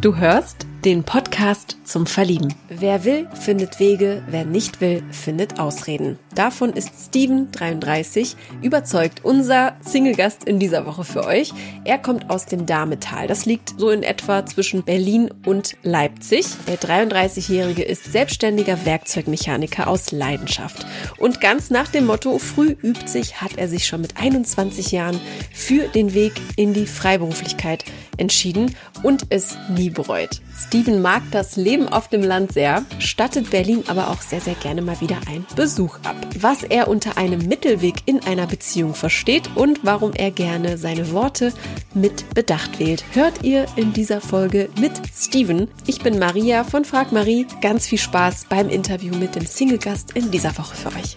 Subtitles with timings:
[0.00, 2.54] Du hörst den Podcast zum Verlieben.
[2.68, 6.20] Wer will, findet Wege, wer nicht will, findet Ausreden.
[6.38, 11.52] Davon ist Steven 33 überzeugt, unser Single-Gast in dieser Woche für euch.
[11.82, 13.26] Er kommt aus dem Dametal.
[13.26, 16.46] Das liegt so in etwa zwischen Berlin und Leipzig.
[16.68, 20.86] Der 33-Jährige ist selbstständiger Werkzeugmechaniker aus Leidenschaft.
[21.18, 25.18] Und ganz nach dem Motto, früh übt sich, hat er sich schon mit 21 Jahren
[25.52, 27.84] für den Weg in die Freiberuflichkeit
[28.16, 30.40] entschieden und es nie bereut.
[30.56, 34.82] Steven mag das Leben auf dem Land sehr, stattet Berlin aber auch sehr, sehr gerne
[34.82, 36.27] mal wieder einen Besuch ab.
[36.36, 41.52] Was er unter einem Mittelweg in einer Beziehung versteht und warum er gerne seine Worte
[41.94, 45.68] mit Bedacht wählt, hört ihr in dieser Folge mit Steven.
[45.86, 47.46] Ich bin Maria von Frag Marie.
[47.60, 51.16] Ganz viel Spaß beim Interview mit dem Single-Gast in dieser Woche für euch.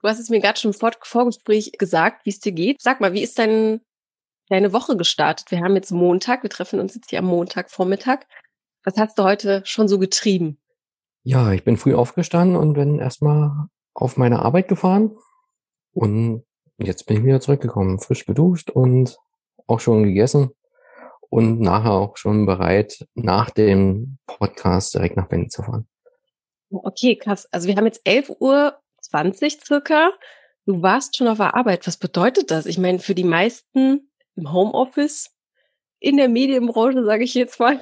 [0.00, 2.80] Du hast es mir gerade schon im Vorgespräch gesagt, wie es dir geht.
[2.80, 3.80] Sag mal, wie ist dein,
[4.48, 5.50] deine Woche gestartet?
[5.50, 8.20] Wir haben jetzt Montag, wir treffen uns jetzt hier am Montagvormittag.
[8.84, 10.58] Was hast du heute schon so getrieben?
[11.22, 15.16] Ja, ich bin früh aufgestanden und bin erstmal auf meine Arbeit gefahren.
[15.92, 16.44] Und
[16.78, 19.18] jetzt bin ich wieder zurückgekommen, frisch geduscht und
[19.66, 20.52] auch schon gegessen
[21.28, 25.88] und nachher auch schon bereit, nach dem Podcast direkt nach Berlin zu fahren.
[26.70, 27.46] Okay, krass.
[27.50, 30.10] Also wir haben jetzt 11 Uhr 20 circa.
[30.66, 31.86] Du warst schon auf der Arbeit.
[31.86, 32.66] Was bedeutet das?
[32.66, 35.30] Ich meine, für die meisten im Homeoffice,
[36.00, 37.80] in der Medienbranche, sage ich jetzt mal,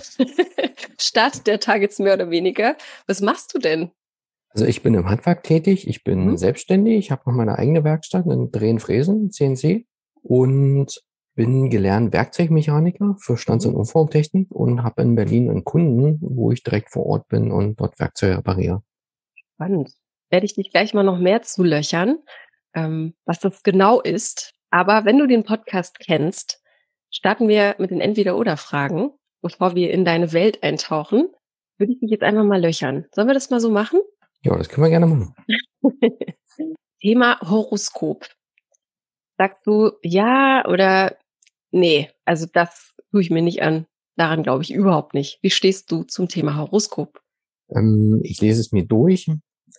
[1.00, 2.77] startet der Tag jetzt mehr oder weniger.
[3.06, 3.91] Was machst du denn?
[4.50, 6.37] Also ich bin im Handwerk tätig, ich bin mhm.
[6.39, 9.84] selbstständig, ich habe noch meine eigene Werkstatt in Drehen, Fräsen, CNC
[10.22, 11.03] und
[11.34, 13.75] bin gelernt Werkzeugmechaniker für und mhm.
[13.75, 18.00] Umformtechnik und habe in Berlin einen Kunden, wo ich direkt vor Ort bin und dort
[18.00, 18.83] Werkzeuge repariere.
[19.55, 19.91] Spannend
[20.31, 22.19] werde ich dich gleich mal noch mehr zulöchern,
[22.75, 24.55] ähm, was das genau ist.
[24.70, 26.60] Aber wenn du den Podcast kennst,
[27.16, 29.10] starten wir mit den Entweder-Oder-Fragen,
[29.43, 31.28] bevor wir in deine Welt eintauchen.
[31.78, 33.06] Würde ich dich jetzt einfach mal löchern.
[33.12, 34.00] Sollen wir das mal so machen?
[34.43, 35.34] Ja, das können wir gerne machen.
[37.00, 38.26] Thema Horoskop.
[39.38, 41.16] Sagst du ja oder
[41.71, 42.10] nee?
[42.25, 43.87] Also das tue ich mir nicht an.
[44.16, 45.38] Daran glaube ich überhaupt nicht.
[45.43, 47.21] Wie stehst du zum Thema Horoskop?
[47.69, 49.28] Ähm, ich lese es mir durch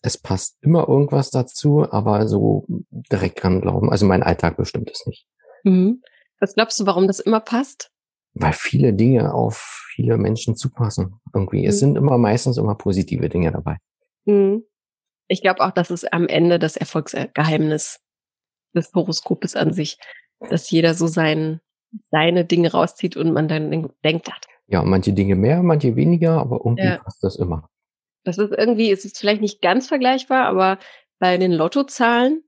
[0.02, 3.90] es passt immer irgendwas dazu, aber so direkt dran glauben.
[3.90, 5.28] Also mein Alltag bestimmt es nicht.
[5.64, 6.02] Mhm.
[6.40, 7.92] Was glaubst du, warum das immer passt?
[8.34, 11.20] Weil viele Dinge auf viele Menschen zupassen.
[11.34, 11.64] Irgendwie.
[11.64, 11.70] Mhm.
[11.70, 13.78] Es sind immer meistens immer positive Dinge dabei.
[14.26, 14.64] Mhm.
[15.28, 18.00] Ich glaube auch, das ist am Ende das Erfolgsgeheimnis
[18.76, 19.98] des Horoskopes an sich,
[20.40, 21.60] dass jeder so sein,
[22.12, 24.46] seine Dinge rauszieht und man dann denkt, hat.
[24.68, 26.98] Ja, manche Dinge mehr, manche weniger, aber irgendwie ja.
[26.98, 27.70] passt das immer.
[28.24, 30.80] Das ist irgendwie, es ist vielleicht nicht ganz vergleichbar, aber
[31.20, 32.44] bei den Lottozahlen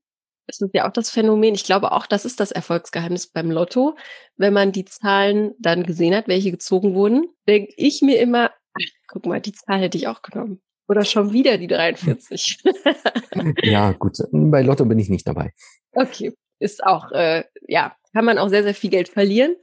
[0.50, 1.54] ist es ja auch das Phänomen.
[1.54, 3.96] Ich glaube auch, das ist das Erfolgsgeheimnis beim Lotto.
[4.36, 8.88] Wenn man die Zahlen dann gesehen hat, welche gezogen wurden, denke ich mir immer, ach,
[9.08, 10.62] guck mal, die Zahl hätte ich auch genommen.
[10.88, 12.64] Oder schon wieder die 43.
[13.64, 14.18] ja, gut.
[14.32, 15.54] Bei Lotto bin ich nicht dabei.
[15.92, 16.34] Okay.
[16.58, 19.56] Ist auch, äh, ja, kann man auch sehr, sehr viel Geld verlieren.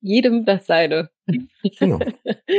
[0.00, 1.10] Jedem das seine.
[1.78, 2.00] Genau.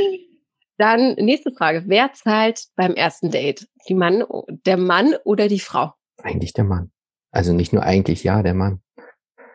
[0.77, 1.83] Dann nächste Frage.
[1.87, 3.67] Wer zahlt beim ersten Date?
[3.89, 4.23] Die Mann,
[4.65, 5.93] der Mann oder die Frau?
[6.21, 6.91] Eigentlich der Mann.
[7.37, 8.81] Also nicht nur eigentlich, ja, der Mann.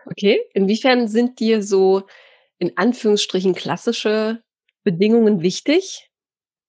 [0.07, 0.41] Okay.
[0.55, 2.05] Inwiefern sind dir so
[2.59, 4.41] in Anführungsstrichen klassische
[4.85, 6.09] Bedingungen wichtig?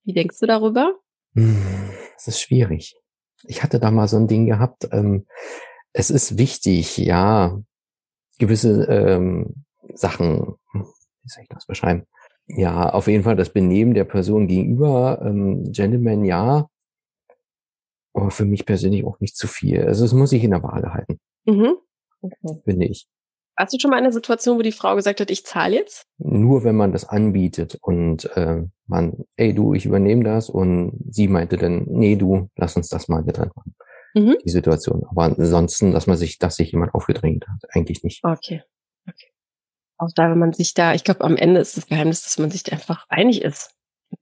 [0.05, 0.95] Wie denkst du darüber?
[1.35, 2.95] Hm, das ist schwierig.
[3.43, 4.87] Ich hatte da mal so ein Ding gehabt.
[4.91, 5.27] Ähm,
[5.91, 7.61] es ist wichtig, ja,
[8.39, 10.87] gewisse ähm, Sachen, hm,
[11.21, 12.07] wie soll ich das beschreiben?
[12.47, 15.21] Ja, auf jeden Fall das Benehmen der Person gegenüber.
[15.23, 16.69] Ähm, Gentleman ja,
[18.13, 19.83] aber für mich persönlich auch nicht zu viel.
[19.85, 21.19] Also es muss sich in der Waage halten.
[21.45, 21.75] Mhm.
[22.21, 22.61] Okay.
[22.63, 23.07] Finde ich.
[23.57, 26.07] Hast du schon mal eine Situation, wo die Frau gesagt hat, ich zahle jetzt?
[26.17, 31.27] Nur wenn man das anbietet und äh, man, ey du, ich übernehme das und sie
[31.27, 33.75] meinte dann, nee du, lass uns das mal getrennt machen.
[34.15, 34.37] Mhm.
[34.43, 35.03] Die Situation.
[35.09, 38.23] Aber ansonsten, dass man sich, dass sich jemand aufgedrängt hat, eigentlich nicht.
[38.23, 38.63] Okay.
[39.07, 39.33] Okay
[40.03, 42.51] auch da, wenn man sich da, ich glaube, am Ende ist das Geheimnis, dass man
[42.51, 43.75] sich einfach einig ist.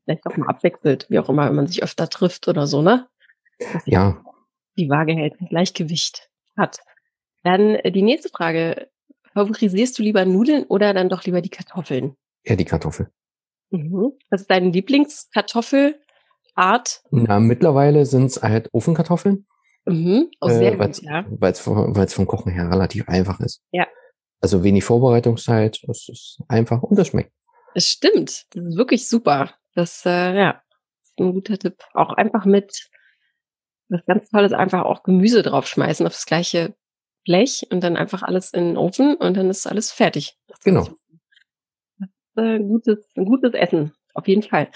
[0.04, 3.08] Vielleicht auch mal abwechselt, wie auch immer, wenn man sich öfter trifft oder so, ne?
[3.86, 4.24] Ja.
[4.78, 6.80] Die Waage hält ein Gleichgewicht hat.
[7.44, 8.90] Dann äh, die nächste Frage.
[9.34, 12.18] Favorisierst du lieber Nudeln oder dann doch lieber die Kartoffeln?
[12.44, 13.10] Ja, die Kartoffel.
[13.70, 14.12] Mhm.
[14.30, 16.02] Was ist deine Lieblingskartoffelart?
[17.12, 19.48] Na, mittlerweile sind es halt Ofenkartoffeln.
[19.86, 20.30] Mhm.
[20.42, 21.26] Oh, sehr äh, gut, ja.
[21.30, 23.64] Weil es vom Kochen her relativ einfach ist.
[23.72, 23.88] Ja.
[24.42, 27.32] Also wenig Vorbereitungszeit, das ist einfach und das schmeckt.
[27.74, 29.52] Es stimmt, das ist wirklich super.
[29.76, 30.62] Das, äh, ja,
[31.04, 31.78] ist ein guter Tipp.
[31.94, 32.90] Auch einfach mit,
[33.92, 36.74] was ganz Tolles, einfach auch Gemüse draufschmeißen auf das gleiche
[37.26, 40.38] Blech und dann einfach alles in den Ofen und dann ist alles fertig.
[40.64, 40.88] Genau.
[42.00, 44.72] Das ist, äh, gutes, ein gutes Essen, auf jeden Fall.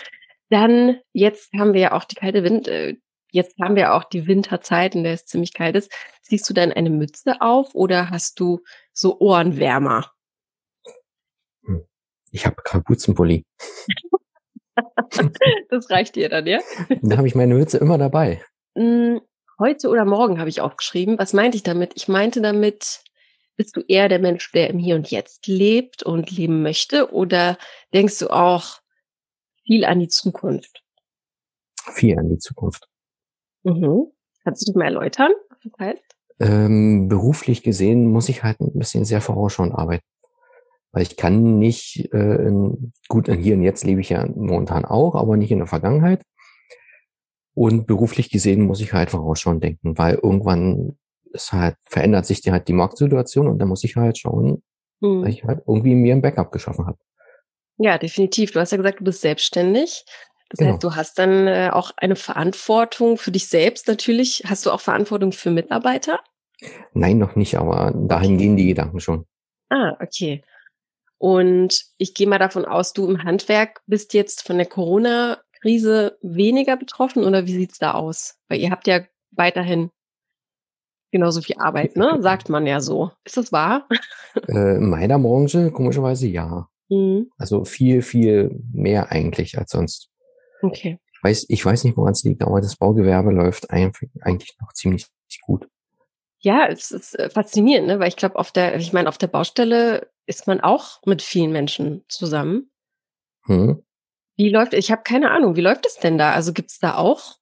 [0.49, 2.97] Dann, jetzt haben wir ja auch die kalte Wind, äh,
[3.31, 5.91] jetzt haben wir auch die Winterzeit, in der es ziemlich kalt ist.
[6.21, 8.61] Ziehst du dann eine Mütze auf oder hast du
[8.93, 10.11] so Ohrenwärmer?
[11.65, 11.85] Hm.
[12.31, 13.45] Ich habe Kapuzenpulli.
[15.69, 16.59] das reicht dir dann, ja?
[17.01, 18.43] Da habe ich meine Mütze immer dabei.
[18.75, 19.21] Hm,
[19.57, 21.17] heute oder morgen habe ich aufgeschrieben.
[21.17, 21.93] Was meinte ich damit?
[21.95, 23.03] Ich meinte damit,
[23.55, 27.13] bist du eher der Mensch, der im Hier und Jetzt lebt und leben möchte?
[27.13, 27.57] Oder
[27.93, 28.81] denkst du auch
[29.65, 30.83] viel an die Zukunft?
[31.93, 32.87] Viel an die Zukunft.
[33.63, 34.11] Mhm.
[34.43, 36.03] Kannst du das mal erläutern, was das heißt?
[36.41, 40.03] Ähm, beruflich gesehen muss ich halt ein bisschen sehr vorausschauend arbeiten.
[40.91, 44.83] Weil ich kann nicht, äh, in, gut, in hier und jetzt lebe ich ja momentan
[44.83, 46.23] auch, aber nicht in der Vergangenheit.
[47.55, 50.97] Und beruflich gesehen muss ich halt vorausschauend denken, weil irgendwann
[51.31, 54.61] ist halt, verändert sich die halt die Marktsituation und da muss ich halt schauen,
[55.01, 55.23] hm.
[55.23, 56.97] dass ich halt irgendwie mir ein Backup geschaffen habe.
[57.77, 58.51] Ja, definitiv.
[58.51, 60.05] Du hast ja gesagt, du bist selbstständig.
[60.49, 60.73] Das genau.
[60.73, 64.43] heißt, du hast dann äh, auch eine Verantwortung für dich selbst natürlich.
[64.45, 66.19] Hast du auch Verantwortung für Mitarbeiter?
[66.93, 69.25] Nein, noch nicht, aber dahin gehen die Gedanken schon.
[69.69, 70.43] Ah, okay.
[71.17, 74.67] Und ich gehe mal davon aus, du im Handwerk bist jetzt von der
[75.65, 78.35] Corona-Krise weniger betroffen oder wie sieht's da aus?
[78.47, 79.01] Weil ihr habt ja
[79.31, 79.89] weiterhin
[81.11, 82.17] genauso viel Arbeit, ne?
[82.21, 83.11] Sagt man ja so.
[83.23, 83.87] Ist das wahr?
[84.49, 86.67] Äh, in meiner Branche komischerweise ja.
[86.89, 87.31] Mhm.
[87.37, 90.09] Also viel, viel mehr eigentlich als sonst.
[90.61, 90.99] Okay.
[91.13, 95.07] Ich weiß, ich weiß nicht, woran es liegt, aber das Baugewerbe läuft eigentlich noch ziemlich
[95.41, 95.69] gut.
[96.41, 97.99] Ja, es ist äh, faszinierend, ne?
[97.99, 101.53] weil ich glaube, auf der, ich meine, auf der Baustelle ist man auch mit vielen
[101.53, 102.69] Menschen zusammen.
[103.45, 103.84] Hm.
[104.37, 106.31] Wie läuft, ich habe keine Ahnung, wie läuft es denn da?
[106.31, 107.37] Also gibt's da auch,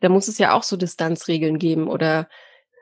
[0.00, 2.28] da muss es ja auch so Distanzregeln geben oder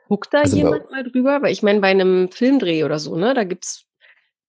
[0.07, 1.41] guckt da also jemand mal drüber?
[1.41, 3.85] Weil ich meine, bei einem Filmdreh oder so, ne, da gibt's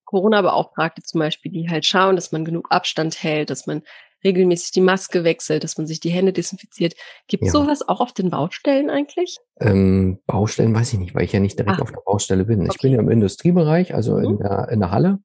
[0.04, 3.82] Corona-Beauftragte zum Beispiel, die halt schauen, dass man genug Abstand hält, dass man
[4.24, 6.94] regelmäßig die Maske wechselt, dass man sich die Hände desinfiziert.
[7.26, 7.60] Gibt es ja.
[7.60, 9.38] sowas auch auf den Baustellen eigentlich?
[9.60, 11.82] Ähm, Baustellen weiß ich nicht, weil ich ja nicht direkt ah.
[11.82, 12.60] auf der Baustelle bin.
[12.60, 12.70] Okay.
[12.72, 14.24] Ich bin ja im Industriebereich, also mhm.
[14.24, 15.18] in, der, in der Halle.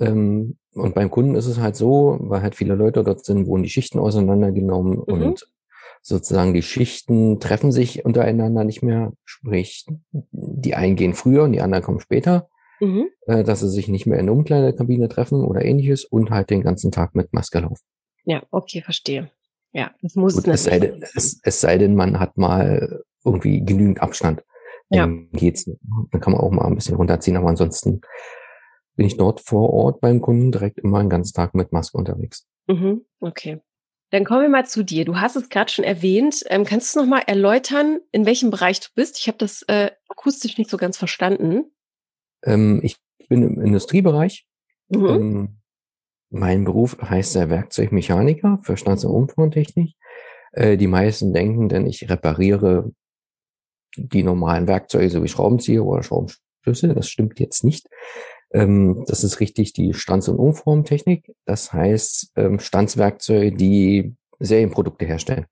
[0.00, 3.62] Ähm, und beim Kunden ist es halt so, weil halt viele Leute dort sind, wurden
[3.62, 5.02] die Schichten auseinandergenommen mhm.
[5.02, 5.48] und
[6.02, 9.12] sozusagen die Schichten treffen sich untereinander nicht mehr.
[9.24, 12.48] Sprich, die einen gehen früher und die anderen kommen später
[12.80, 13.08] mhm.
[13.26, 16.62] äh, dass sie sich nicht mehr in der Umkleidekabine treffen oder ähnliches und halt den
[16.62, 17.82] ganzen Tag mit Maske laufen.
[18.24, 19.30] Ja, okay, verstehe.
[19.72, 23.64] Ja, das muss Gut, es, sei denn, es, es sei denn, man hat mal irgendwie
[23.64, 24.42] genügend Abstand.
[24.88, 25.38] Dann ja.
[25.38, 25.64] geht's.
[25.64, 28.00] Dann kann man auch mal ein bisschen runterziehen, aber ansonsten
[28.96, 32.46] bin ich dort vor Ort beim Kunden direkt immer einen ganzen Tag mit Maske unterwegs.
[32.66, 33.60] Mhm, okay.
[34.10, 35.04] Dann kommen wir mal zu dir.
[35.04, 36.44] Du hast es gerade schon erwähnt.
[36.46, 39.18] Ähm, kannst du noch mal erläutern, in welchem Bereich du bist?
[39.18, 41.64] Ich habe das äh, akustisch nicht so ganz verstanden.
[42.44, 42.96] Ähm, ich
[43.28, 44.46] bin im Industriebereich.
[44.88, 45.06] Mhm.
[45.06, 45.60] Ähm,
[46.30, 49.94] mein Beruf heißt der Werkzeugmechaniker für Stands- und Umformtechnik.
[50.52, 52.92] Äh, die meisten denken, denn ich repariere
[53.96, 56.94] die normalen Werkzeuge, so wie Schraubenzieher oder Schraubenschlüssel.
[56.94, 57.88] Das stimmt jetzt nicht.
[58.56, 61.34] Ähm, das ist richtig die Stands- und Umformtechnik.
[61.44, 65.44] Das heißt ähm, Standswerkzeuge, die Serienprodukte herstellen.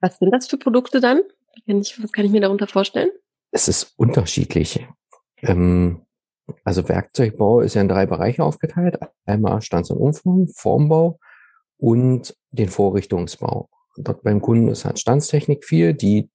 [0.00, 1.22] Was sind das für Produkte dann?
[1.66, 3.10] was kann ich mir darunter vorstellen?
[3.50, 4.86] Es ist unterschiedlich.
[5.42, 6.02] Ähm,
[6.62, 8.98] also Werkzeugbau ist ja in drei Bereiche aufgeteilt.
[9.24, 11.18] Einmal Stands- und Umform, Formbau
[11.76, 13.68] und den Vorrichtungsbau.
[13.96, 15.92] Dort beim Kunden ist halt Standstechnik viel.
[15.92, 16.30] Die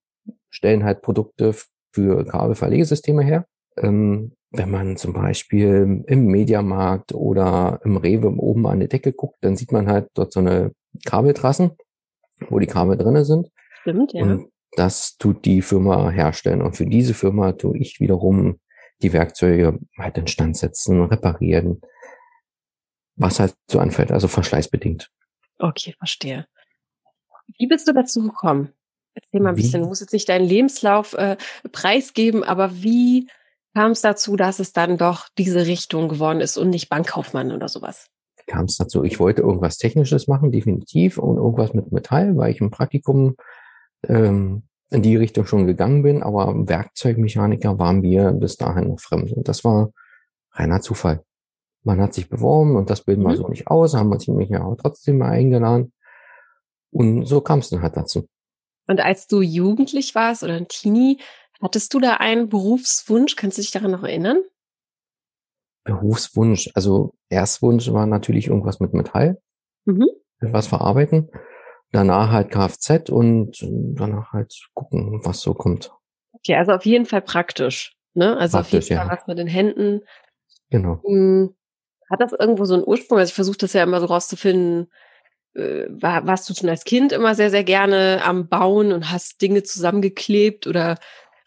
[0.50, 1.54] stellen halt Produkte
[1.92, 3.46] für Kabelverlegesysteme her.
[3.78, 9.38] Ähm, wenn man zum Beispiel im Mediamarkt oder im Rewe oben an die Decke guckt,
[9.42, 10.72] dann sieht man halt dort so eine
[11.04, 11.72] Kabeltrassen,
[12.48, 13.48] wo die Kabel drinne sind.
[13.82, 14.22] Stimmt, ja.
[14.22, 16.62] Und das tut die Firma herstellen.
[16.62, 18.58] Und für diese Firma tue ich wiederum
[19.02, 21.80] die Werkzeuge halt instand setzen, reparieren,
[23.16, 25.10] was halt so anfällt, also verschleißbedingt.
[25.58, 26.46] Okay, verstehe.
[27.58, 28.72] Wie bist du dazu gekommen?
[29.14, 29.62] Erzähl mal ein wie?
[29.62, 29.82] bisschen.
[29.82, 31.36] Du musst jetzt nicht deinen Lebenslauf äh,
[31.72, 33.28] preisgeben, aber wie
[33.74, 37.68] kam es dazu, dass es dann doch diese Richtung geworden ist und nicht Bankkaufmann oder
[37.68, 38.06] sowas?
[38.46, 39.04] Kam es dazu?
[39.04, 43.36] Ich wollte irgendwas Technisches machen, definitiv, und irgendwas mit Metall, weil ich im Praktikum
[44.08, 49.32] ähm, in die Richtung schon gegangen bin, aber Werkzeugmechaniker waren mir bis dahin noch fremd.
[49.32, 49.92] Und das war
[50.52, 51.22] reiner Zufall.
[51.84, 53.36] Man hat sich beworben und das bilden wir mhm.
[53.36, 55.92] so nicht aus, haben wir mich ja trotzdem mal eingeladen.
[56.90, 58.26] Und so kam es dann halt dazu.
[58.88, 61.20] Und als du jugendlich warst oder ein Teenie,
[61.60, 63.36] hattest du da einen Berufswunsch?
[63.36, 64.42] Kannst du dich daran noch erinnern?
[65.84, 69.40] Berufswunsch, also Erstwunsch war natürlich irgendwas mit Metall,
[69.86, 70.08] mhm.
[70.40, 71.30] etwas verarbeiten
[71.92, 75.92] danach halt Kfz und danach halt gucken, was so kommt.
[76.32, 77.96] Okay, also auf jeden Fall praktisch.
[78.14, 78.36] Ne?
[78.36, 79.12] Also Praktisch, auf jeden Fall ja.
[79.12, 80.00] was mit den Händen.
[80.70, 81.00] Genau.
[81.04, 81.54] Hm,
[82.10, 83.18] Hat das irgendwo so einen Ursprung?
[83.18, 84.90] Also ich versuche das ja immer so rauszufinden.
[85.54, 89.42] Äh, war, warst du schon als Kind immer sehr, sehr gerne am Bauen und hast
[89.42, 90.96] Dinge zusammengeklebt oder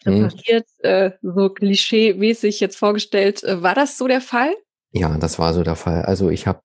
[0.06, 3.44] Repariert, äh, so klischee-mäßig jetzt vorgestellt.
[3.44, 4.54] Äh, war das so der Fall?
[4.92, 6.04] Ja, das war so der Fall.
[6.04, 6.60] Also ich habe,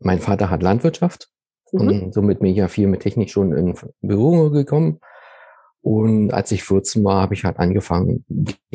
[0.00, 1.28] mein Vater hat Landwirtschaft
[1.72, 1.80] Mhm.
[1.80, 5.00] und somit bin ich ja viel mit Technik schon in Berührung gekommen.
[5.82, 8.24] Und als ich 14 war, habe ich halt angefangen,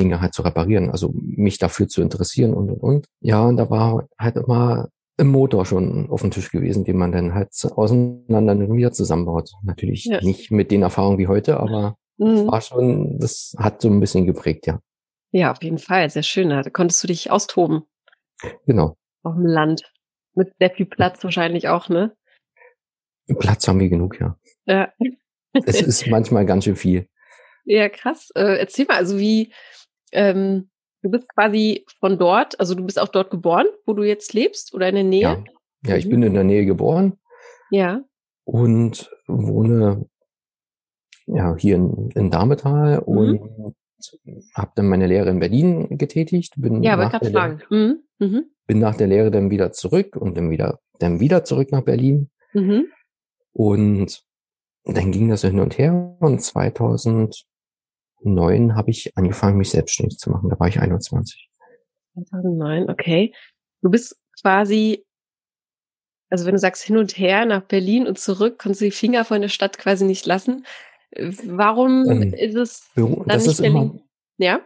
[0.00, 3.06] Dinge halt zu reparieren, also mich dafür zu interessieren und und und.
[3.20, 4.88] Ja, und da war halt immer
[5.18, 9.50] im Motor schon auf dem Tisch gewesen, den man dann halt auseinander und wieder zusammenbaut.
[9.62, 10.20] Natürlich Ja.
[10.22, 12.46] nicht mit den Erfahrungen wie heute, aber Mhm.
[12.50, 14.80] war schon, das hat so ein bisschen geprägt, ja.
[15.32, 16.08] Ja, auf jeden Fall.
[16.10, 16.50] Sehr schön.
[16.50, 17.82] Da konntest du dich austoben
[18.66, 18.96] Genau.
[19.22, 19.82] auf dem Land.
[20.34, 22.14] Mit sehr viel Platz wahrscheinlich auch, ne?
[23.38, 24.36] Platz haben wir genug, ja.
[24.66, 24.92] Ja.
[25.64, 27.08] Es ist manchmal ganz schön viel.
[27.64, 28.30] Ja, krass.
[28.34, 29.52] Äh, erzähl mal, also wie,
[30.12, 30.70] ähm,
[31.02, 34.74] du bist quasi von dort, also du bist auch dort geboren, wo du jetzt lebst
[34.74, 35.20] oder in der Nähe?
[35.22, 35.44] Ja,
[35.86, 36.10] ja ich Mhm.
[36.10, 37.18] bin in der Nähe geboren
[37.70, 38.02] Ja.
[38.44, 40.08] und wohne
[41.26, 43.38] ja hier in, in Dametal Mhm.
[43.38, 43.74] und
[44.54, 46.54] habe dann meine Lehre in Berlin getätigt.
[46.56, 47.62] Bin Ja, wollte gerade fragen.
[47.70, 48.02] Mhm.
[48.18, 48.44] Mhm.
[48.66, 52.30] bin nach der Lehre dann wieder zurück und dann wieder dann wieder zurück nach Berlin
[52.52, 52.86] Mhm.
[53.52, 54.22] und
[54.84, 60.30] dann ging das so hin und her und 2009 habe ich angefangen, mich selbstständig zu
[60.30, 60.50] machen.
[60.50, 61.48] Da war ich 21.
[62.14, 63.32] 2009, okay.
[63.80, 65.04] Du bist quasi,
[66.30, 69.24] also wenn du sagst hin und her nach Berlin und zurück, kannst du die Finger
[69.24, 70.64] von der Stadt quasi nicht lassen.
[71.16, 74.00] Warum Ähm, ist es Beru dann das nicht ist immer Berlin?
[74.38, 74.60] Ja?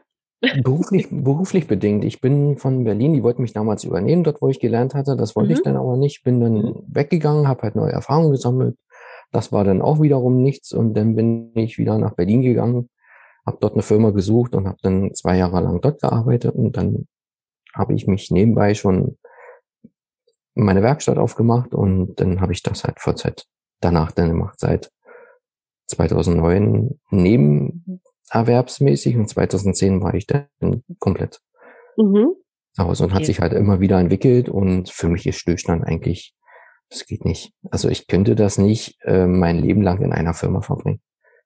[0.62, 2.04] beruflich, beruflich bedingt.
[2.04, 5.16] Ich bin von Berlin, die wollten mich damals übernehmen, dort wo ich gelernt hatte.
[5.16, 5.56] Das wollte Mhm.
[5.56, 6.22] ich dann aber nicht.
[6.24, 6.82] Bin dann Mhm.
[6.88, 8.76] weggegangen, habe halt neue Erfahrungen gesammelt.
[9.32, 12.88] Das war dann auch wiederum nichts und dann bin ich wieder nach Berlin gegangen,
[13.44, 17.06] habe dort eine Firma gesucht und habe dann zwei Jahre lang dort gearbeitet und dann
[17.74, 19.18] habe ich mich nebenbei schon
[20.54, 23.44] meine Werkstatt aufgemacht und dann habe ich das halt Vollzeit
[23.80, 24.90] danach dann gemacht seit
[25.87, 30.49] 2009 nebenerwerbsmäßig und 2010 war ich dann
[30.99, 31.40] komplett
[31.97, 32.35] Mhm.
[32.78, 33.26] Hause und hat Okay.
[33.26, 36.35] sich halt immer wieder entwickelt und für mich ist Stillstand eigentlich,
[36.90, 37.52] das geht nicht.
[37.71, 41.00] Also ich könnte das nicht äh, mein Leben lang in einer Firma verbringen.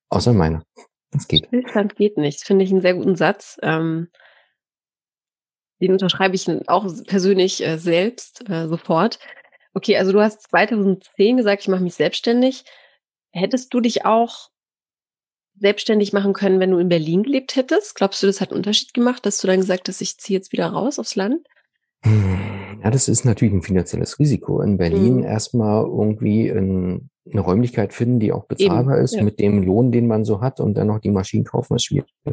[0.08, 0.64] Außer in meiner.
[1.12, 1.46] Das geht.
[1.46, 2.42] Stillstand geht nicht.
[2.42, 3.58] Finde ich einen sehr guten Satz.
[3.62, 4.08] Ähm,
[5.80, 9.20] den unterschreibe ich auch persönlich äh, selbst äh, sofort.
[9.72, 12.64] Okay, also du hast 2010 gesagt, ich mache mich selbstständig.
[13.32, 14.50] Hättest du dich auch
[15.58, 17.94] selbstständig machen können, wenn du in Berlin gelebt hättest?
[17.94, 20.52] Glaubst du, das hat einen Unterschied gemacht, dass du dann gesagt hast, ich ziehe jetzt
[20.52, 21.46] wieder raus aufs Land?
[22.04, 24.62] Hm, Ja, das ist natürlich ein finanzielles Risiko.
[24.62, 25.24] In Berlin Mhm.
[25.24, 29.22] erstmal irgendwie in, eine Räumlichkeit finden, die auch bezahlbar ist ja.
[29.22, 32.14] mit dem Lohn, den man so hat und dann noch die Maschinen kaufen, ist schwierig.
[32.24, 32.32] Da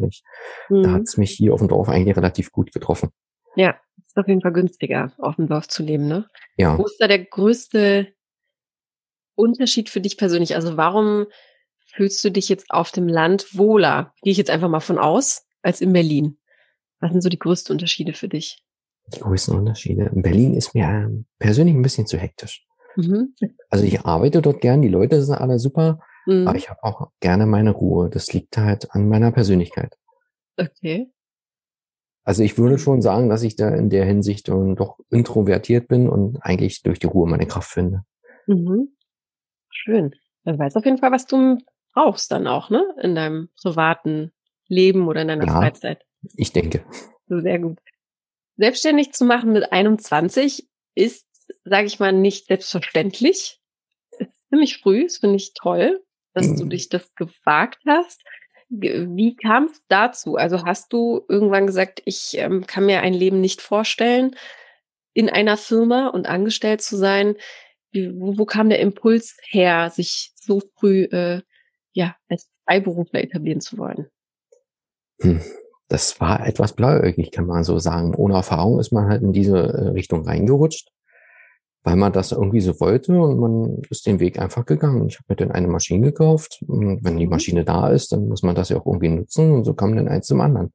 [0.70, 0.92] Mhm.
[0.94, 3.10] hat es mich hier auf dem Dorf eigentlich relativ gut getroffen.
[3.58, 3.76] Ja,
[4.06, 6.28] ist auf jeden Fall günstiger, auf dem Dorf zu leben, ne?
[6.56, 6.78] Ja.
[6.78, 8.08] Wo ist da der größte
[9.38, 10.56] Unterschied für dich persönlich?
[10.56, 11.28] Also warum
[11.86, 14.14] fühlst du dich jetzt auf dem Land wohler?
[14.22, 16.38] Gehe ich jetzt einfach mal von aus, als in Berlin.
[17.00, 18.64] Was sind so die größten Unterschiede für dich?
[19.14, 20.12] Die größten Unterschiede.
[20.14, 22.66] In Berlin ist mir ähm, persönlich ein bisschen zu hektisch.
[22.96, 23.34] Mhm.
[23.70, 26.46] Also ich arbeite dort gern, die Leute sind alle super, Mhm.
[26.46, 28.10] aber ich habe auch gerne meine Ruhe.
[28.10, 29.96] Das liegt halt an meiner Persönlichkeit.
[30.58, 31.10] Okay.
[32.26, 36.10] Also ich würde schon sagen, dass ich da in der Hinsicht ähm, doch introvertiert bin
[36.10, 38.04] und eigentlich durch die Ruhe meine Kraft finde.
[38.48, 38.90] Mhm.
[39.84, 40.16] Schön.
[40.44, 41.58] Dann weißt du auf jeden Fall, was du
[41.94, 42.84] brauchst dann auch, ne?
[43.02, 44.32] In deinem privaten
[44.68, 45.54] Leben oder in deiner Ja.
[45.60, 46.04] Freizeit.
[46.36, 46.84] Ich denke.
[47.28, 47.80] Sehr gut.
[48.58, 51.26] Selbstständig zu machen mit 21 ist,
[51.64, 53.60] sage ich mal, nicht selbstverständlich.
[54.20, 56.04] Ist ziemlich früh, das finde ich toll,
[56.34, 56.70] dass du Mhm.
[56.72, 58.22] dich das gewagt hast.
[58.70, 60.36] Wie kam es dazu?
[60.36, 64.36] Also hast du irgendwann gesagt, ich ähm, kann mir ein Leben nicht vorstellen,
[65.14, 67.36] in einer Firma und angestellt zu sein?
[67.94, 71.42] Wo, wo kam der Impuls her, sich so früh äh,
[71.94, 74.08] ja als Freiberufler etablieren zu wollen?
[75.22, 75.42] Hm.
[75.90, 78.14] Das war etwas blauäugig, kann man so sagen.
[78.14, 80.92] Ohne Erfahrung ist man halt in diese äh, Richtung reingerutscht,
[81.84, 85.08] weil man das irgendwie so wollte und man ist den Weg einfach gegangen.
[85.08, 86.62] Ich habe mir dann eine Maschine gekauft.
[86.68, 87.32] Und wenn die Mhm.
[87.32, 90.10] Maschine da ist, dann muss man das ja auch irgendwie nutzen und so kam dann
[90.10, 90.74] eins zum anderen.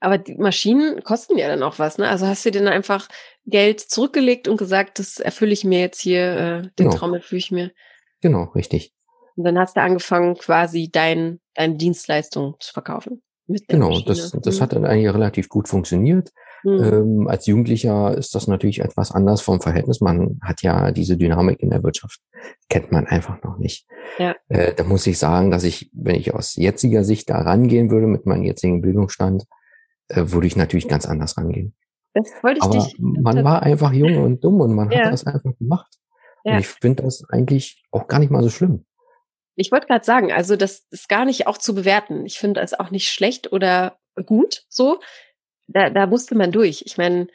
[0.00, 2.08] Aber die Maschinen kosten ja dann auch was, ne?
[2.08, 3.08] Also hast du dir dann einfach
[3.46, 6.90] Geld zurückgelegt und gesagt, das erfülle ich mir jetzt hier, äh, den Genau.
[6.92, 7.70] Traum erfülle ich mir.
[8.22, 8.92] Genau, richtig.
[9.36, 13.22] Und dann hast du angefangen, quasi dein, deine Dienstleistung zu verkaufen.
[13.68, 14.62] Genau, das, das Mhm.
[14.62, 16.30] hat dann eigentlich relativ gut funktioniert.
[16.62, 16.82] Mhm.
[16.82, 20.00] Ähm, als Jugendlicher ist das natürlich etwas anders vom Verhältnis.
[20.00, 22.20] Man hat ja diese Dynamik in der Wirtschaft,
[22.68, 23.86] kennt man einfach noch nicht.
[24.18, 24.36] Ja.
[24.48, 28.06] Äh, da muss ich sagen, dass ich, wenn ich aus jetziger Sicht da rangehen würde
[28.06, 29.44] mit meinem jetzigen Bildungsstand,
[30.10, 31.74] äh, würde ich natürlich ganz anders rangehen.
[32.14, 32.96] Das wollte ich Aber dich.
[32.98, 35.04] man war einfach jung und dumm und man Ja.
[35.04, 35.94] hat das einfach gemacht.
[36.44, 36.54] Ja.
[36.54, 38.84] Und ich finde das eigentlich auch gar nicht mal so schlimm.
[39.56, 42.24] Ich wollte gerade sagen, also das ist gar nicht auch zu bewerten.
[42.26, 45.00] Ich finde es auch nicht schlecht oder gut so.
[45.66, 46.82] Da, da musste man durch.
[46.86, 47.28] Ich meine,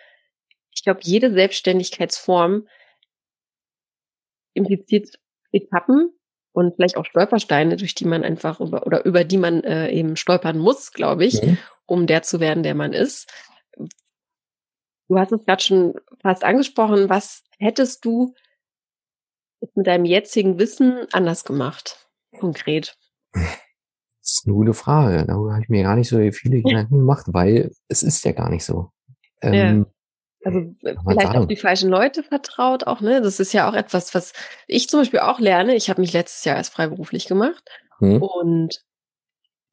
[0.74, 2.68] ich glaube, jede Selbstständigkeitsform
[4.54, 5.20] impliziert
[5.52, 6.15] Etappen
[6.56, 10.16] und vielleicht auch Stolpersteine, durch die man einfach über oder über die man äh, eben
[10.16, 11.58] stolpern muss, glaube ich, Mhm.
[11.86, 13.30] um der zu werden, der man ist.
[15.10, 17.10] Du hast es gerade schon fast angesprochen.
[17.10, 18.34] Was hättest du
[19.76, 22.08] mit deinem jetzigen Wissen anders gemacht?
[22.40, 22.98] Konkret.
[23.34, 23.44] Das
[24.22, 25.26] ist eine gute Frage.
[25.28, 28.50] Darüber habe ich mir gar nicht so viele Gedanken gemacht, weil es ist ja gar
[28.50, 28.92] nicht so.
[29.42, 29.88] Ähm,
[30.46, 31.48] Also vielleicht auch sagen.
[31.48, 33.20] die falschen Leute vertraut auch, ne?
[33.20, 34.32] Das ist ja auch etwas, was
[34.68, 35.76] ich zum Beispiel auch lerne.
[35.76, 37.64] Ich habe mich letztes Jahr erst freiberuflich gemacht
[37.98, 38.22] hm?
[38.22, 38.84] und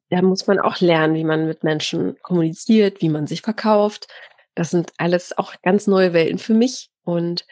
[0.09, 4.07] da muss man auch lernen, wie man mit Menschen kommuniziert, wie man sich verkauft.
[4.55, 7.45] Das sind alles auch ganz neue Welten für mich und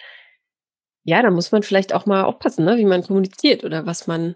[1.04, 2.78] ja, da muss man vielleicht auch mal aufpassen, ne?
[2.78, 4.36] wie man kommuniziert oder was man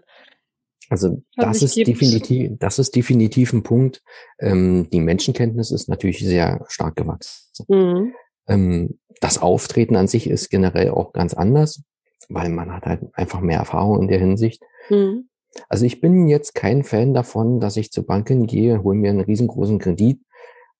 [0.90, 1.88] Also das ist gibt.
[1.88, 4.00] definitiv, das ist definitiv ein Punkt.
[4.38, 7.64] Ähm, die Menschenkenntnis ist natürlich sehr stark gewachsen.
[7.66, 8.14] Mhm.
[8.48, 11.82] Ähm, das Auftreten an sich ist generell auch ganz anders,
[12.28, 14.62] weil man hat halt einfach mehr Erfahrung in der Hinsicht.
[14.90, 15.28] Mhm.
[15.68, 19.22] Also ich bin jetzt kein Fan davon, dass ich zu Banken gehe, hole mir einen
[19.22, 20.20] riesengroßen Kredit,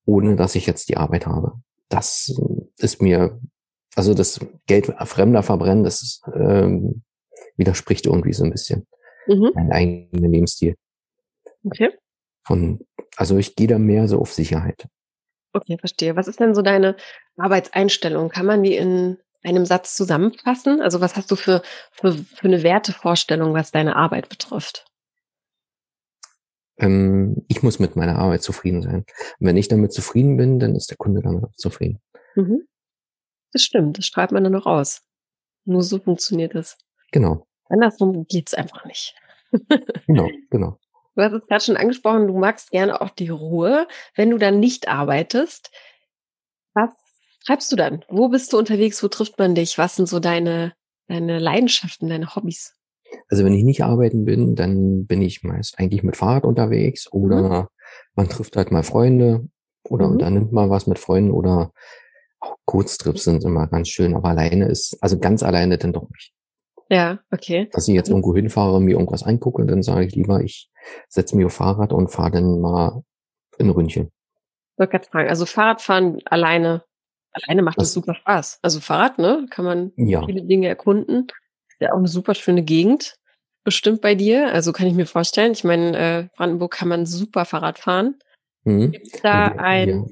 [0.04, 1.54] ohne dass ich jetzt die Arbeit habe.
[1.88, 2.38] Das
[2.78, 3.40] ist mir,
[3.94, 7.02] also das Geld Fremder verbrennen, das ist, ähm,
[7.56, 8.87] widerspricht irgendwie so ein bisschen
[9.26, 9.50] Mhm.
[9.54, 10.76] meinem eigenen Lebensstil.
[11.64, 11.90] Okay.
[12.44, 12.80] Von,
[13.16, 14.87] also ich gehe da mehr so auf Sicherheit.
[15.52, 16.16] Okay, verstehe.
[16.16, 16.96] Was ist denn so deine
[17.37, 18.28] Arbeitseinstellung?
[18.28, 20.81] Kann man die in einem Satz zusammenfassen?
[20.81, 21.62] Also was hast du für,
[21.93, 24.85] für, für eine Wertevorstellung, was deine Arbeit betrifft?
[26.78, 29.05] Ähm, ich muss mit meiner Arbeit zufrieden sein.
[29.38, 32.01] Und wenn ich damit zufrieden bin, dann ist der Kunde damit auch zufrieden.
[32.35, 32.66] Mhm.
[33.53, 35.03] Das stimmt, das schreibt man dann noch aus.
[35.64, 36.77] Nur so funktioniert es.
[37.12, 39.14] Genau, Andersrum geht's einfach nicht.
[40.07, 40.79] genau, genau.
[41.14, 43.88] Du hast es gerade schon angesprochen, du magst gerne auch die Ruhe.
[44.14, 45.70] Wenn du dann nicht arbeitest,
[46.75, 46.90] was
[47.46, 48.04] treibst du dann?
[48.09, 49.02] Wo bist du unterwegs?
[49.02, 49.78] Wo trifft man dich?
[49.78, 50.72] Was sind so deine,
[51.09, 52.74] deine Leidenschaften, deine Hobbys?
[53.28, 57.68] Also wenn ich nicht arbeiten bin, dann bin ich meist eigentlich mit Fahrrad unterwegs oder
[58.14, 59.48] man trifft halt mal Freunde
[59.88, 60.12] oder Mhm.
[60.12, 61.72] unternimmt mal was mit Freunden oder
[62.40, 66.32] auch Kurztrips sind immer ganz schön, aber alleine ist, also ganz alleine dann doch nicht.
[66.90, 67.68] Ja, okay.
[67.72, 70.70] Dass ich jetzt irgendwo hinfahre, mir irgendwas angucke, dann sage ich lieber, ich
[71.09, 73.02] setze mich auf Fahrrad und fahre dann mal
[73.59, 74.06] ein Ründchen.
[74.74, 76.85] Ich wollte gerade fragen, also Fahrradfahren alleine,
[77.44, 78.59] alleine macht das Das- super Spaß.
[78.62, 81.27] Also Fahrrad, ne, kann man Ja, viele Dinge erkunden.
[81.68, 83.16] Ist ja auch eine super schöne Gegend,
[83.64, 84.53] bestimmt bei dir.
[84.53, 85.53] Also kann ich mir vorstellen.
[85.53, 88.18] Ich meine, äh, Brandenburg kann man super Fahrrad fahren.
[88.64, 88.92] hm.
[88.92, 90.09] Gibt's da wir, ein,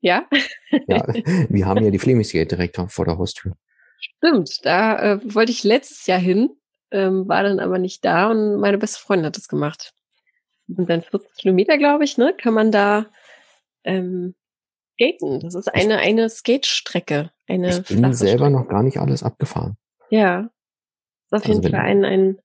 [0.00, 0.26] ja,
[0.70, 1.06] wir, ja,
[1.48, 3.54] wir haben ja die Flemingsgate direkt vor der Haustür.
[3.98, 4.64] stimmt.
[4.64, 6.50] Da äh, wollte ich letztes Jahr hin,
[6.90, 9.92] ähm, war dann aber nicht da und meine beste Freundin hat das gemacht.
[10.68, 12.34] Sind dann 40 Kilometer, glaube ich, ne?
[12.40, 13.06] Kann man da
[13.84, 14.34] ähm,
[15.02, 15.40] skaten.
[15.40, 17.30] Das ist eine, eine Skate-Strecke.
[17.48, 19.76] Eine Ich bin selber noch gar nicht alles abgefahren.
[20.10, 20.50] Ja.
[21.30, 22.38] Ist auf Also jeden Fall ein, ein,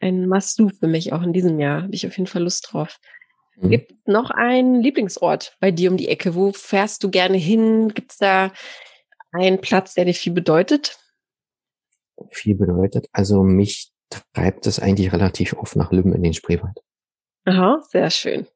[0.00, 1.82] ein Must-Do für mich auch in diesem Jahr.
[1.82, 2.98] Habe ich auf jeden Fall Lust drauf.
[3.54, 3.70] Hm.
[3.70, 6.34] Gibt es noch einen Lieblingsort bei dir um die Ecke?
[6.34, 7.92] Wo fährst du gerne hin?
[7.94, 8.52] Gibt es da
[9.32, 10.98] einen Platz, der dir viel bedeutet?
[12.30, 13.08] Viel bedeutet.
[13.12, 16.80] Also mich treibt es eigentlich relativ oft nach Lübben in den Spreewald.
[17.44, 18.46] Aha, sehr schön.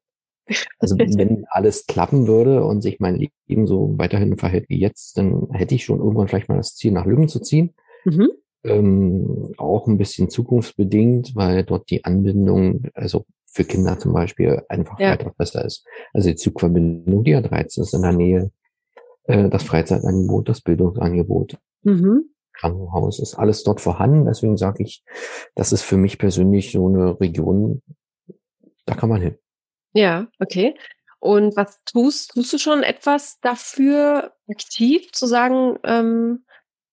[0.79, 5.47] Also wenn alles klappen würde und sich mein Leben so weiterhin verhält wie jetzt, dann
[5.51, 7.73] hätte ich schon irgendwann vielleicht mal das Ziel, nach Lübben zu ziehen.
[8.05, 8.29] Mhm.
[8.65, 14.99] Ähm, auch ein bisschen zukunftsbedingt, weil dort die Anbindung, also für Kinder zum Beispiel, einfach
[14.99, 15.11] Ja.
[15.11, 15.85] weiter besser ist.
[16.13, 18.51] Also die Zugverbindung, die A13 ist in der Nähe,
[19.25, 22.29] äh, das Freizeitangebot, das Bildungsangebot, Mhm.
[22.53, 24.25] Krankenhaus, ist alles dort vorhanden.
[24.25, 25.03] Deswegen sage ich,
[25.55, 27.81] das ist für mich persönlich so eine Region,
[28.85, 29.35] da kann man hin.
[29.93, 30.75] Ja, okay.
[31.19, 32.31] Und was tust?
[32.33, 36.45] Tust du schon etwas dafür aktiv zu sagen, ähm,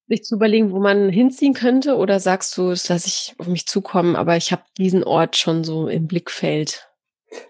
[0.06, 1.96] sich zu überlegen, wo man hinziehen könnte?
[1.96, 5.64] Oder sagst du, das lasse ich auf mich zukommen, aber ich habe diesen Ort schon
[5.64, 6.88] so im Blickfeld?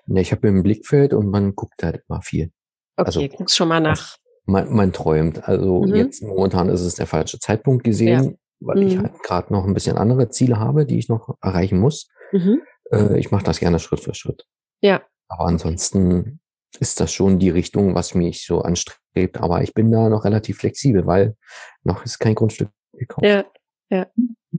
[0.06, 2.52] Ne, ich habe im Blickfeld und man guckt halt immer viel.
[2.96, 4.16] Okay, Also, guckst schon mal nach.
[4.44, 5.46] Man, man träumt.
[5.48, 5.94] Also Mhm.
[5.96, 9.02] jetzt momentan ist es der falsche Zeitpunkt gesehen, weil ich Mhm.
[9.02, 12.08] halt gerade noch ein bisschen andere Ziele habe, die ich noch erreichen muss.
[12.32, 12.62] Mhm.
[12.90, 14.44] Äh, ich mache das gerne Schritt für Schritt.
[14.80, 15.02] Ja.
[15.30, 16.40] Aber ansonsten
[16.78, 19.38] ist das schon die Richtung, was mich so anstrebt.
[19.38, 21.36] Aber ich bin da noch relativ flexibel, weil
[21.84, 23.26] noch ist kein Grundstück gekauft.
[23.26, 23.44] Ja,
[23.88, 24.06] ja.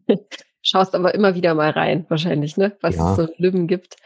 [0.64, 2.78] Schaust aber immer wieder mal rein, wahrscheinlich, ne?
[2.82, 3.12] Was ja.
[3.12, 3.98] es so Lübben gibt.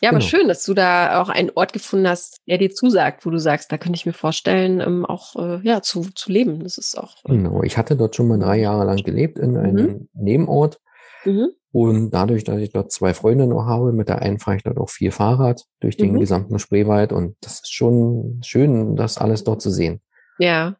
[0.00, 0.18] Ja, genau.
[0.18, 3.38] aber schön, dass du da auch einen Ort gefunden hast, der dir zusagt, wo du
[3.38, 6.62] sagst, da könnte ich mir vorstellen, ähm, auch äh, ja zu, zu leben.
[6.62, 7.16] Das ist auch.
[7.24, 10.08] Äh, genau, ich hatte dort schon mal drei Jahre lang gelebt in einem mhm.
[10.12, 10.80] Nebenort.
[11.24, 11.52] Mhm.
[11.72, 14.76] Und dadurch, dass ich dort zwei Freunde noch habe, mit der einen fahre ich dort
[14.76, 16.20] auch viel Fahrrad durch den mhm.
[16.20, 20.02] gesamten Spreewald und das ist schon schön, das alles dort zu sehen.
[20.38, 20.76] Ja.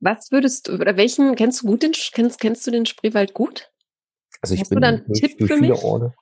[0.00, 3.70] Was würdest du, oder welchen, kennst du gut den, kennst, kennst du den Spreewald gut?
[4.40, 5.70] Also ich Hast bin du da einen Tipp für mich?
[5.84, 6.14] Orte.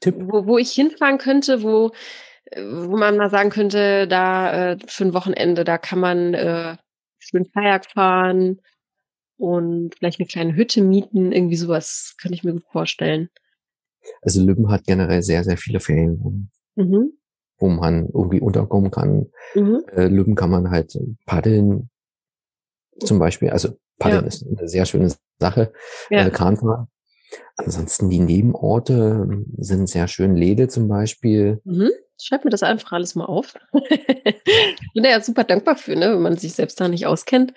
[0.00, 0.16] Tipp?
[0.18, 1.92] Wo, wo ich hinfahren könnte, wo,
[2.56, 6.76] wo man mal sagen könnte, da äh, für ein Wochenende, da kann man äh,
[7.20, 8.60] schön Kajak fahren
[9.42, 13.28] und vielleicht eine kleine Hütte mieten, irgendwie sowas könnte ich mir gut vorstellen.
[14.20, 17.12] Also Lübben hat generell sehr, sehr viele Ferienwohnungen, mhm.
[17.58, 19.26] wo man irgendwie unterkommen kann.
[19.54, 19.84] Mhm.
[19.94, 21.90] Äh, Lübben kann man halt paddeln,
[23.00, 23.50] zum Beispiel.
[23.50, 24.28] Also paddeln ja.
[24.28, 25.72] ist eine sehr schöne Sache.
[26.08, 26.24] Ja.
[26.24, 26.86] Äh, Kranfahren
[27.56, 30.36] Ansonsten die Nebenorte sind sehr schön.
[30.36, 31.60] Lede zum Beispiel.
[31.64, 31.90] Mhm.
[32.20, 33.54] Schreib mir das einfach alles mal auf.
[33.90, 36.12] ich bin da ja super dankbar für, ne?
[36.12, 37.52] wenn man sich selbst da nicht auskennt.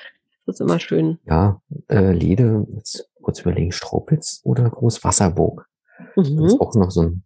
[0.46, 1.20] Das ist immer schön.
[1.26, 5.68] Ja, äh, Lede, jetzt kurz überlegen, Straupitz oder Großwasserburg.
[6.16, 6.38] Mhm.
[6.38, 7.24] Das ist auch noch so, ein,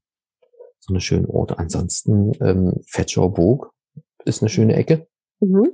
[0.79, 1.60] so eine schöne Orte.
[1.60, 3.73] Ansonsten ähm, Fetschauburg
[4.23, 5.08] ist eine schöne Ecke.
[5.41, 5.73] Mhm.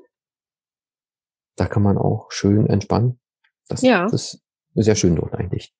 [1.56, 3.20] Da kann man auch schön entspannen.
[3.68, 4.04] Das, ja.
[4.04, 5.74] das ist sehr schön dort eigentlich.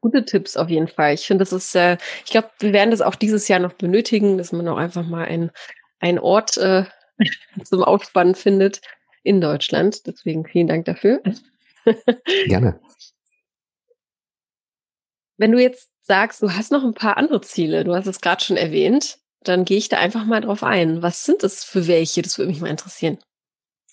[0.00, 1.14] Gute Tipps auf jeden Fall.
[1.14, 4.38] Ich finde, das ist, äh, ich glaube, wir werden das auch dieses Jahr noch benötigen,
[4.38, 5.50] dass man auch einfach mal ein,
[5.98, 6.84] ein Ort äh,
[7.64, 8.80] zum Ausspannen findet
[9.26, 10.06] in Deutschland.
[10.06, 11.20] Deswegen vielen Dank dafür.
[12.46, 12.80] Gerne.
[15.36, 18.42] Wenn du jetzt sagst, du hast noch ein paar andere Ziele, du hast es gerade
[18.42, 21.02] schon erwähnt, dann gehe ich da einfach mal drauf ein.
[21.02, 22.22] Was sind es für welche?
[22.22, 23.18] Das würde mich mal interessieren.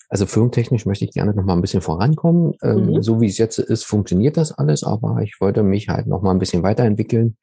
[0.08, 2.54] Also firmentechnisch möchte ich gerne noch mal ein bisschen vorankommen.
[2.62, 3.02] Ähm, mhm.
[3.02, 6.30] So wie es jetzt ist, funktioniert das alles, aber ich wollte mich halt noch mal
[6.30, 7.36] ein bisschen weiterentwickeln.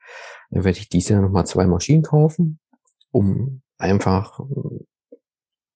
[0.51, 2.59] Dann werde ich dieses Jahr noch mal zwei Maschinen kaufen,
[3.11, 4.39] um einfach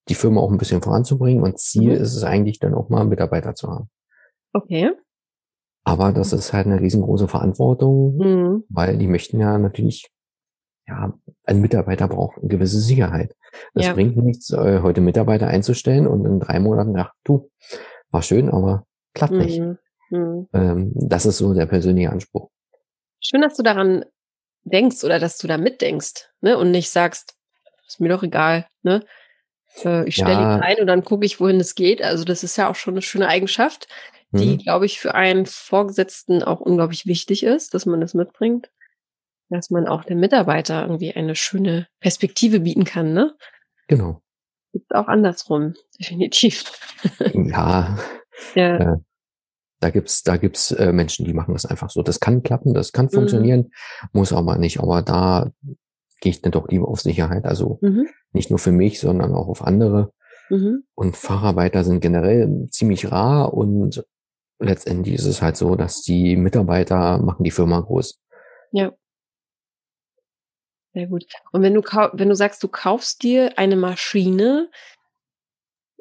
[0.10, 1.44] die Firma auch ein bisschen voranzubringen.
[1.44, 2.02] Und Ziel mhm.
[2.02, 3.90] ist es eigentlich dann auch mal Mitarbeiter zu haben.
[4.54, 4.92] Okay.
[5.84, 8.64] Aber das ist halt eine riesengroße Verantwortung, mhm.
[8.70, 10.10] weil die möchten ja natürlich,
[10.88, 11.14] ja,
[11.44, 13.36] ein Mitarbeiter braucht eine gewisse Sicherheit.
[13.74, 13.94] Es ja.
[13.94, 17.50] bringt nichts, äh, heute Mitarbeiter einzustellen und in drei Monaten, ach du,
[18.10, 19.40] war schön, aber klappt mhm.
[19.40, 19.62] nicht.
[20.10, 20.48] Mhm.
[20.54, 22.50] Ähm, das ist so der persönliche Anspruch.
[23.20, 24.06] Schön, dass du daran
[24.64, 26.58] denkst oder dass du da mitdenkst, ne?
[26.58, 27.36] Und nicht sagst,
[27.88, 29.04] ist mir doch egal, ne?
[29.84, 30.56] Äh, ich stelle ja.
[30.56, 32.02] ihn ein und dann gucke ich, wohin es geht.
[32.02, 33.88] Also das ist ja auch schon eine schöne Eigenschaft,
[34.32, 34.58] die, mhm.
[34.60, 38.70] glaube ich, für einen Vorgesetzten auch unglaublich wichtig ist, dass man das mitbringt
[39.50, 43.36] dass man auch dem Mitarbeiter irgendwie eine schöne Perspektive bieten kann, ne?
[43.88, 44.22] Genau.
[44.74, 46.64] Gibt auch andersrum, definitiv.
[47.34, 47.98] ja.
[48.56, 48.78] ja.
[48.78, 48.98] Äh,
[49.82, 52.02] da gibt's, da gibt's äh, Menschen, die machen das einfach so.
[52.02, 53.12] Das kann klappen, das kann mhm.
[53.12, 54.10] funktionieren, mhm.
[54.14, 54.80] muss aber nicht.
[54.80, 55.52] Aber da
[56.20, 57.46] gehe ich dann doch lieber auf Sicherheit.
[57.46, 58.08] Also mhm.
[58.32, 60.12] nicht nur für mich, sondern auch auf andere.
[60.50, 60.84] Mhm.
[60.96, 64.06] Und Facharbeiter sind generell ziemlich rar und
[64.60, 68.22] letztendlich ist es halt so, dass die Mitarbeiter machen die Firma groß.
[68.72, 68.94] Ja.
[70.94, 71.26] Sehr gut.
[71.52, 74.70] Und wenn du wenn du sagst, du kaufst dir eine Maschine,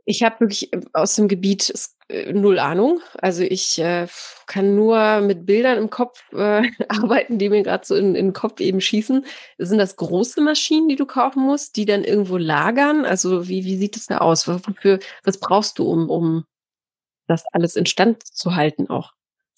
[0.04, 1.72] ich habe wirklich äh, aus dem Gebiet
[2.08, 3.00] äh, null Ahnung.
[3.18, 4.06] Also ich äh,
[4.46, 8.32] kann nur mit Bildern im Kopf äh, arbeiten, die mir gerade so in, in den
[8.32, 9.24] Kopf eben schießen.
[9.58, 13.04] Sind das große Maschinen, die du kaufen musst, die dann irgendwo lagern?
[13.04, 14.48] Also wie, wie sieht es da aus?
[14.48, 16.44] Wofür, was brauchst du, um, um
[17.26, 19.12] das alles instand zu halten auch?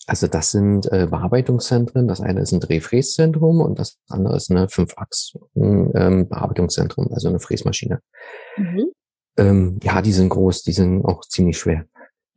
[0.09, 2.07] Also das sind äh, Bearbeitungszentren.
[2.07, 8.01] Das eine ist ein Drehfräszentrum und das andere ist eine Fünfachs-Bearbeitungszentrum, ähm, also eine Fräsmaschine.
[8.57, 8.93] Mhm.
[9.37, 11.87] Ähm, ja, die sind groß, die sind auch ziemlich schwer.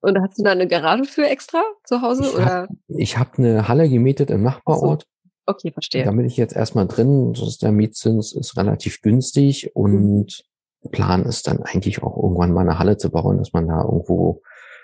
[0.00, 2.68] und hast du da eine Garage für extra zu Hause?
[2.88, 5.02] Ich habe hab eine Halle gemietet im Nachbarort.
[5.02, 5.08] So.
[5.46, 6.04] Okay, verstehe.
[6.04, 7.32] Da bin ich jetzt erstmal drin.
[7.32, 10.44] Das ist der Mietzins ist relativ günstig und
[10.82, 10.90] mhm.
[10.90, 14.42] Plan ist dann eigentlich auch irgendwann mal eine Halle zu bauen, dass man da irgendwo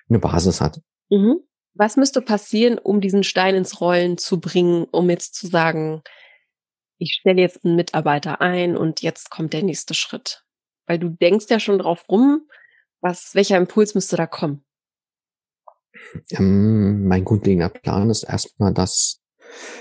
[0.09, 0.81] eine Basis hat.
[1.11, 1.41] Mhm.
[1.75, 6.03] Was müsste passieren, um diesen Stein ins Rollen zu bringen, um jetzt zu sagen,
[6.99, 10.45] ich stelle jetzt einen Mitarbeiter ein und jetzt kommt der nächste Schritt?
[10.87, 12.49] Weil du denkst ja schon drauf rum,
[13.01, 14.65] was, welcher Impuls müsste da kommen?
[16.31, 19.21] Ähm, mein grundlegender Plan ist erstmal, dass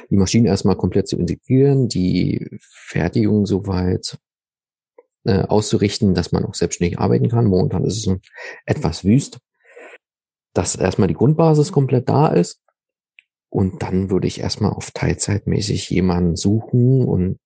[0.09, 4.17] die Maschine erstmal komplett zu integrieren, die Fertigung soweit
[5.25, 7.45] äh, auszurichten, dass man auch selbstständig arbeiten kann.
[7.45, 8.17] Momentan ist es
[8.65, 9.39] etwas wüst
[10.57, 12.61] dass erstmal die Grundbasis komplett da ist.
[13.49, 17.39] Und dann würde ich erstmal auf Teilzeitmäßig jemanden suchen und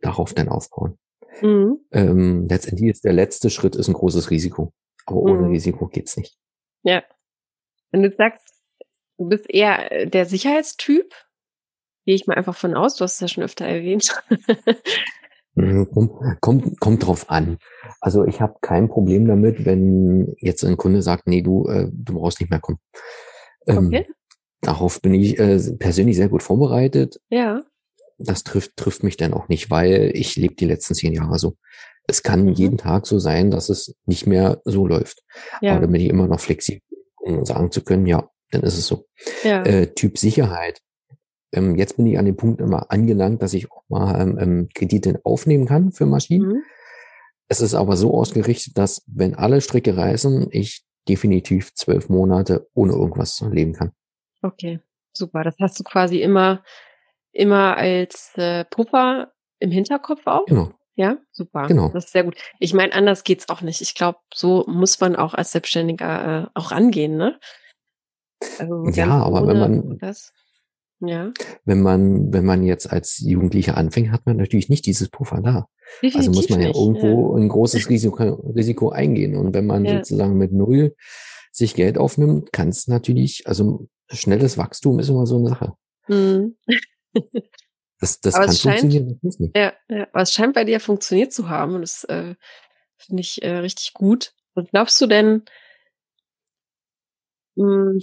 [0.00, 0.98] darauf dann aufbauen.
[1.40, 1.78] Mhm.
[1.90, 4.72] Ähm, letztendlich ist der letzte Schritt ist ein großes Risiko.
[5.06, 5.52] Aber ohne mhm.
[5.52, 6.36] Risiko geht's nicht.
[6.84, 7.02] Ja.
[7.90, 8.52] Wenn du sagst,
[9.22, 11.14] Du bist eher äh, der Sicherheitstyp.
[12.04, 12.96] Gehe ich mal einfach von aus.
[12.96, 14.12] Du hast es ja schon öfter erwähnt.
[15.54, 17.58] Kommt, kommt, kommt drauf an.
[18.00, 22.14] Also ich habe kein Problem damit, wenn jetzt ein Kunde sagt, nee, du, äh, du
[22.14, 22.78] brauchst nicht mehr kommen.
[23.66, 24.06] Ähm, okay.
[24.62, 27.20] Darauf bin ich äh, persönlich sehr gut vorbereitet.
[27.28, 27.62] Ja.
[28.18, 31.56] Das trifft, trifft mich dann auch nicht, weil ich lebe die letzten zehn Jahre so.
[32.06, 32.52] Es kann mhm.
[32.52, 35.22] jeden Tag so sein, dass es nicht mehr so läuft.
[35.60, 35.72] Ja.
[35.72, 36.82] Aber damit ich immer noch flexibel,
[37.16, 39.06] um sagen zu können, ja, dann ist es so.
[39.42, 39.64] Ja.
[39.64, 40.80] Äh, typ Sicherheit.
[41.52, 44.68] Ähm, jetzt bin ich an dem Punkt immer angelangt, dass ich auch mal ähm, ähm,
[44.74, 46.48] Kredite aufnehmen kann für Maschinen.
[46.48, 46.62] Mhm.
[47.48, 52.92] Es ist aber so ausgerichtet, dass wenn alle Stricke reißen, ich definitiv zwölf Monate ohne
[52.92, 53.92] irgendwas leben kann.
[54.42, 54.80] Okay,
[55.12, 55.44] super.
[55.44, 56.62] Das hast du quasi immer,
[57.32, 60.46] immer als äh, Puffer im Hinterkopf auch?
[60.46, 60.72] Genau.
[60.94, 61.66] Ja, super.
[61.68, 61.88] Genau.
[61.88, 62.36] Das ist sehr gut.
[62.58, 63.80] Ich meine, anders geht's auch nicht.
[63.80, 67.38] Ich glaube, so muss man auch als Selbstständiger äh, auch angehen, ne?
[68.58, 70.32] Also ja, aber wenn man das,
[71.00, 71.30] ja.
[71.64, 75.68] wenn man wenn man jetzt als Jugendlicher anfängt, hat man natürlich nicht dieses Puffer da.
[76.02, 77.42] Definitiv also muss man ja nicht, irgendwo ja.
[77.42, 79.36] ein großes Risiko, Risiko eingehen.
[79.36, 79.96] Und wenn man ja.
[79.96, 80.94] sozusagen mit null
[81.52, 85.76] sich Geld aufnimmt, kann es natürlich, also schnelles Wachstum ist immer so eine Sache.
[86.08, 86.56] Mhm.
[88.02, 89.20] Das, das aber kann scheint, funktionieren.
[89.22, 89.56] Das nicht.
[89.56, 92.34] Ja, ja, aber es scheint bei dir funktioniert zu haben und das äh,
[92.96, 94.34] finde ich äh, richtig gut.
[94.54, 95.44] Und glaubst du denn,
[97.54, 98.00] mh, hm,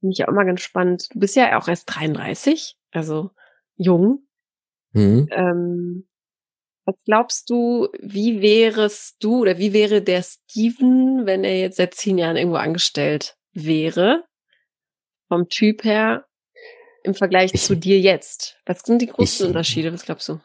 [0.00, 3.30] finde ich auch immer ganz spannend, du bist ja auch erst 33, also
[3.76, 4.26] jung.
[4.92, 5.28] Mhm.
[5.30, 6.08] Ähm,
[6.84, 11.94] was glaubst du, wie wärest du oder wie wäre der Steven, wenn er jetzt seit
[11.94, 14.24] zehn Jahren irgendwo angestellt wäre?
[15.32, 16.26] Vom Typ her
[17.04, 18.58] im Vergleich ich, zu dir jetzt?
[18.66, 19.90] Was sind die größten ich, Unterschiede?
[19.90, 20.40] Was glaubst du?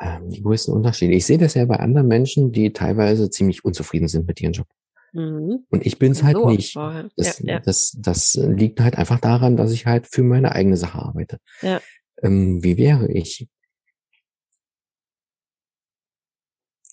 [0.00, 1.12] Ähm, die größten Unterschiede.
[1.12, 4.66] Ich sehe das ja bei anderen Menschen, die teilweise ziemlich unzufrieden sind mit ihrem Job.
[5.12, 5.66] Mhm.
[5.68, 6.74] Und ich bin es halt so, nicht.
[6.74, 7.60] Das, ja, ja.
[7.60, 11.38] Das, das liegt halt einfach daran, dass ich halt für meine eigene Sache arbeite.
[11.60, 11.82] Ja.
[12.22, 13.50] Ähm, wie wäre ich?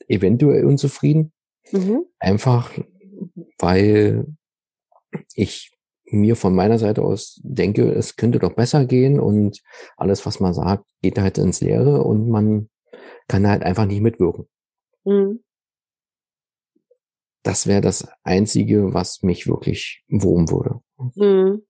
[0.10, 1.32] Eventuell unzufrieden.
[1.72, 2.04] Mhm.
[2.20, 2.78] Einfach,
[3.60, 4.26] weil
[5.36, 5.72] ich
[6.10, 9.62] mir von meiner Seite aus denke, es könnte doch besser gehen und
[9.98, 12.70] alles, was man sagt, geht halt ins Leere und man
[13.28, 14.48] kann halt einfach nicht mitwirken.
[15.04, 15.43] Mhm.
[17.43, 20.82] Das wäre das Einzige, was mich wirklich wurmen würde.
[21.15, 21.63] Mhm.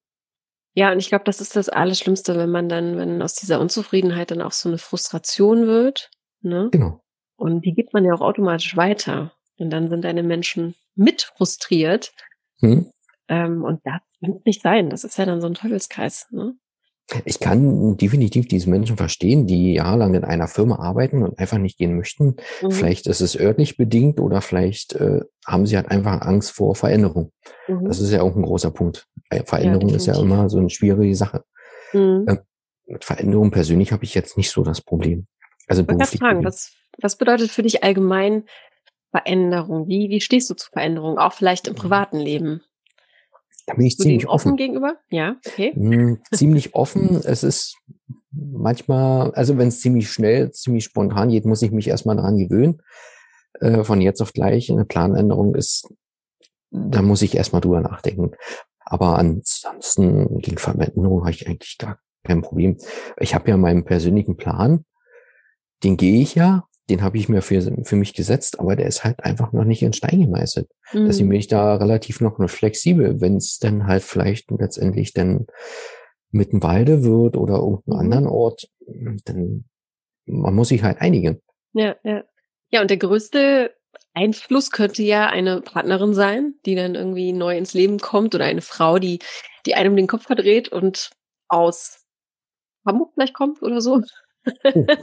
[0.73, 4.29] Ja, und ich glaube, das ist das Allerschlimmste, wenn man dann, wenn aus dieser Unzufriedenheit
[4.29, 6.11] dann auch so eine Frustration wird.
[6.41, 6.69] Ne?
[6.71, 7.01] Genau.
[7.35, 9.33] Und die gibt man ja auch automatisch weiter.
[9.57, 12.13] Und dann sind deine Menschen mit frustriert.
[12.59, 12.91] Hm.
[13.29, 14.89] Ähm, und das kann nicht sein.
[14.89, 16.27] Das ist ja dann so ein Teufelskreis.
[16.31, 16.55] Ne?
[17.23, 21.77] Ich kann definitiv diese Menschen verstehen, die jahrelang in einer Firma arbeiten und einfach nicht
[21.77, 22.35] gehen möchten.
[22.61, 22.71] Mhm.
[22.71, 27.31] Vielleicht ist es örtlich bedingt oder vielleicht äh, haben sie halt einfach Angst vor Veränderung.
[27.67, 27.85] Mhm.
[27.85, 29.07] Das ist ja auch ein großer Punkt.
[29.29, 31.45] Äh, Veränderung ja, ist ja immer so eine schwierige Sache.
[31.93, 32.25] Mhm.
[32.27, 32.37] Äh,
[32.87, 35.27] mit Veränderung persönlich habe ich jetzt nicht so das Problem.
[35.67, 36.19] Also ich beruflich.
[36.19, 38.43] Fragen, was, was bedeutet für dich allgemein
[39.11, 39.87] Veränderung?
[39.87, 41.17] Wie, wie stehst du zu Veränderung?
[41.19, 41.77] Auch vielleicht im mhm.
[41.77, 42.61] privaten Leben?
[43.67, 44.49] Da bin ich ziemlich offen.
[44.49, 44.95] offen gegenüber?
[45.09, 45.73] Ja, okay.
[45.73, 47.21] Hm, ziemlich offen.
[47.23, 47.77] Es ist
[48.31, 52.81] manchmal, also wenn es ziemlich schnell, ziemlich spontan geht, muss ich mich erstmal daran gewöhnen.
[53.59, 55.93] Äh, von jetzt auf gleich eine Planänderung ist,
[56.71, 58.31] da muss ich erstmal drüber nachdenken.
[58.79, 62.77] Aber ansonsten gegen Veränderung habe ich eigentlich gar kein Problem.
[63.19, 64.85] Ich habe ja meinen persönlichen Plan,
[65.83, 69.03] den gehe ich ja den habe ich mir für, für mich gesetzt, aber der ist
[69.03, 70.69] halt einfach noch nicht in Stein gemeißelt.
[70.93, 71.05] Mhm.
[71.05, 75.47] Deswegen bin ich da relativ noch flexibel, wenn es dann halt vielleicht letztendlich dann
[76.31, 77.99] mit dem Walde wird oder irgendeinem mhm.
[77.99, 78.67] anderen Ort,
[79.25, 79.65] dann
[80.25, 81.41] man muss sich halt einigen.
[81.73, 82.23] Ja, ja.
[82.69, 83.73] Ja, und der größte
[84.13, 88.61] Einfluss könnte ja eine Partnerin sein, die dann irgendwie neu ins Leben kommt oder eine
[88.61, 89.19] Frau, die,
[89.65, 91.11] die einem den Kopf verdreht und
[91.47, 92.05] aus
[92.85, 94.01] Hamburg vielleicht kommt oder so.
[94.63, 94.85] Oh.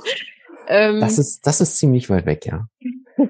[0.68, 2.68] Ähm, das ist, das ist ziemlich weit weg, ja.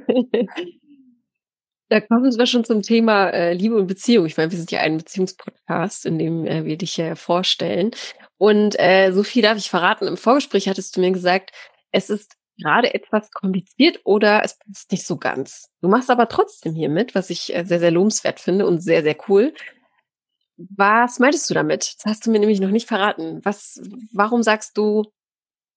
[1.89, 4.27] da kommen wir schon zum Thema äh, Liebe und Beziehung.
[4.27, 7.91] Ich meine, wir sind ja ein Beziehungspodcast, in dem äh, wir dich ja vorstellen.
[8.39, 10.07] Und äh, so viel darf ich verraten.
[10.07, 11.51] Im Vorgespräch hattest du mir gesagt,
[11.93, 15.71] es ist gerade etwas kompliziert oder es passt nicht so ganz.
[15.81, 19.03] Du machst aber trotzdem hier mit, was ich äh, sehr, sehr lobenswert finde und sehr,
[19.03, 19.55] sehr cool.
[20.57, 21.95] Was meintest du damit?
[21.99, 23.41] Das hast du mir nämlich noch nicht verraten.
[23.45, 23.81] Was,
[24.13, 25.05] warum sagst du,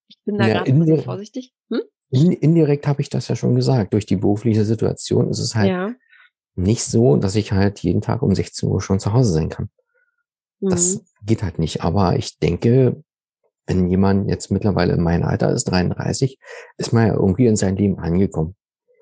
[0.08, 1.54] ich bin da ja, gerade ein vorsichtig.
[1.70, 1.82] Hm?
[2.10, 3.94] Indirekt habe ich das ja schon gesagt.
[3.94, 5.94] Durch die berufliche Situation ist es halt ja.
[6.56, 9.70] nicht so, dass ich halt jeden Tag um 16 Uhr schon zu Hause sein kann.
[10.60, 10.70] Mhm.
[10.70, 11.84] Das geht halt nicht.
[11.84, 13.04] Aber ich denke,
[13.66, 16.40] wenn jemand jetzt mittlerweile in meinem Alter ist, 33,
[16.78, 18.56] ist man ja irgendwie in sein Leben angekommen.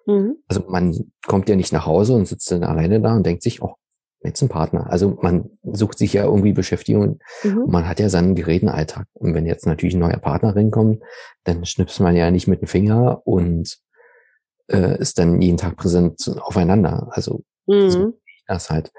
[0.07, 0.37] Mhm.
[0.47, 3.61] Also man kommt ja nicht nach Hause und sitzt dann alleine da und denkt sich,
[3.61, 3.75] oh,
[4.25, 4.89] jetzt ein Partner.
[4.89, 7.63] Also man sucht sich ja irgendwie Beschäftigung mhm.
[7.63, 9.07] und man hat ja seinen geräten Alltag.
[9.13, 11.03] Und wenn jetzt natürlich ein neuer Partner reinkommt,
[11.43, 13.77] dann schnipst man ja nicht mit dem Finger und
[14.67, 17.07] äh, ist dann jeden Tag präsent aufeinander.
[17.11, 17.89] Also mhm.
[17.89, 18.13] so
[18.47, 18.91] das halt.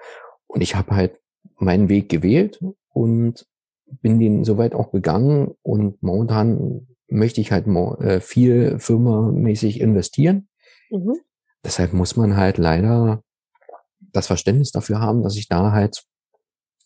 [0.47, 1.19] Und ich habe halt
[1.59, 2.61] meinen Weg gewählt
[2.93, 3.47] und
[3.87, 10.49] bin den soweit auch gegangen und momentan möchte ich halt äh, viel firmamäßig investieren.
[10.91, 11.17] Mhm.
[11.65, 13.23] Deshalb muss man halt leider
[14.17, 16.05] das Verständnis dafür haben, dass ich da halt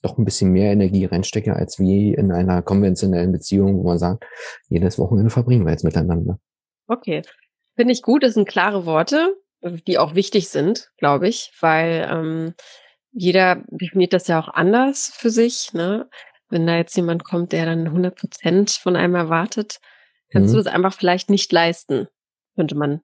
[0.02, 4.24] doch ein bisschen mehr Energie reinstecke, als wie in einer konventionellen Beziehung, wo man sagt,
[4.68, 6.38] jedes Wochenende verbringen wir jetzt miteinander.
[6.86, 7.22] Okay.
[7.76, 12.54] Finde ich gut, das sind klare Worte, die auch wichtig sind, glaube ich, weil ähm,
[13.12, 15.72] jeder definiert das ja auch anders für sich.
[15.72, 16.08] Ne?
[16.48, 19.80] Wenn da jetzt jemand kommt, der dann 100 Prozent von einem erwartet,
[20.30, 20.58] kannst mhm.
[20.58, 22.08] du das einfach vielleicht nicht leisten,
[22.56, 23.00] könnte man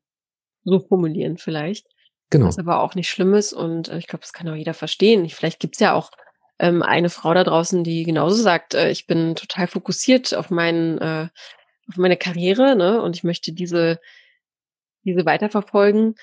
[0.65, 1.87] so formulieren vielleicht.
[2.31, 2.47] Genau.
[2.47, 5.29] Was aber auch nicht schlimm ist und äh, ich glaube, das kann auch jeder verstehen.
[5.29, 6.11] Vielleicht gibt's ja auch
[6.59, 10.99] ähm, eine Frau da draußen, die genauso sagt, äh, ich bin total fokussiert auf meinen,
[10.99, 11.29] äh,
[11.89, 13.01] auf meine Karriere, ne?
[13.03, 14.01] Und ich möchte diese,
[15.05, 16.17] diese weiterverfolgen.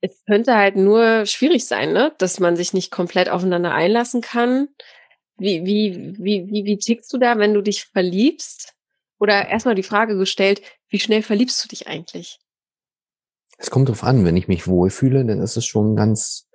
[0.00, 2.14] Es könnte halt nur schwierig sein, ne?
[2.18, 4.68] Dass man sich nicht komplett aufeinander einlassen kann.
[5.38, 8.74] Wie, wie, wie, wie, wie tickst du da, wenn du dich verliebst?
[9.18, 12.38] Oder erstmal die Frage gestellt, wie schnell verliebst du dich eigentlich?
[13.58, 16.48] Es kommt drauf an, wenn ich mich wohlfühle, dann ist es schon ganz,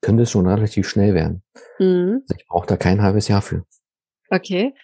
[0.00, 1.42] könnte es schon relativ schnell werden.
[1.78, 2.22] Mhm.
[2.22, 3.64] Also ich brauche da kein halbes Jahr für.
[4.30, 4.74] Okay.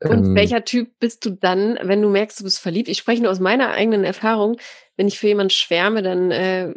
[0.00, 2.88] Und ähm, welcher Typ bist du dann, wenn du merkst, du bist verliebt?
[2.88, 4.56] Ich spreche nur aus meiner eigenen Erfahrung.
[4.96, 6.74] Wenn ich für jemanden schwärme, dann äh,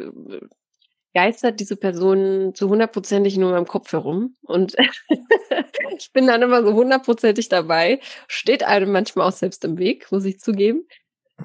[1.14, 4.36] geistert diese Person zu hundertprozentig nur in meinem Kopf herum.
[4.42, 4.76] Und
[5.98, 8.00] ich bin dann immer so hundertprozentig dabei.
[8.28, 10.86] Steht einem manchmal auch selbst im Weg, muss ich zugeben.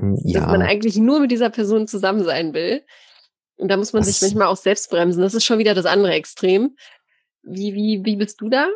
[0.01, 0.41] Ja.
[0.41, 2.81] Dass man eigentlich nur mit dieser Person zusammen sein will.
[3.57, 5.21] Und da muss man das sich manchmal auch selbst bremsen.
[5.21, 6.75] Das ist schon wieder das andere Extrem.
[7.43, 8.67] Wie, wie, wie bist du da?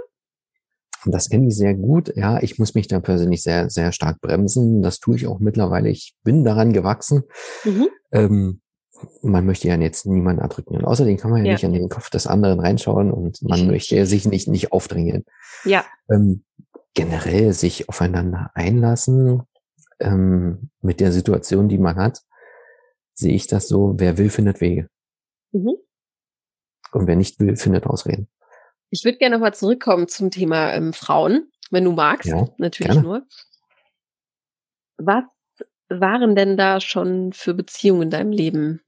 [1.05, 2.11] Das kenne ich sehr gut.
[2.15, 4.81] Ja, ich muss mich da persönlich sehr, sehr stark bremsen.
[4.81, 5.89] Das tue ich auch mittlerweile.
[5.89, 7.23] Ich bin daran gewachsen.
[7.63, 7.87] Mhm.
[8.11, 8.61] Ähm,
[9.21, 10.75] man möchte ja jetzt niemanden erdrücken.
[10.75, 13.67] Und außerdem kann man ja, ja, nicht an den Kopf des anderen reinschauen und man
[13.67, 15.25] möchte sich nicht, nicht aufdrängen.
[15.65, 15.85] Ja.
[16.09, 16.43] Ähm,
[16.93, 19.43] generell sich aufeinander einlassen,
[19.99, 22.21] ähm, mit der Situation, die man hat,
[23.13, 24.89] sehe ich das so, wer will, findet Wege.
[25.51, 25.75] Mhm.
[26.91, 28.29] Und wer nicht will, findet Ausreden.
[28.89, 33.07] Ich würde gerne nochmal zurückkommen zum Thema ähm, Frauen, wenn du magst, ja, natürlich gerne.
[33.07, 33.27] nur.
[34.97, 35.25] Was
[35.89, 38.81] waren denn da schon für Beziehungen in deinem Leben,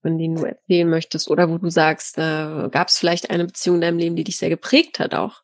[0.00, 1.30] von denen du erzählen möchtest?
[1.30, 4.38] Oder wo du sagst, äh, gab es vielleicht eine Beziehung in deinem Leben, die dich
[4.38, 5.42] sehr geprägt hat auch?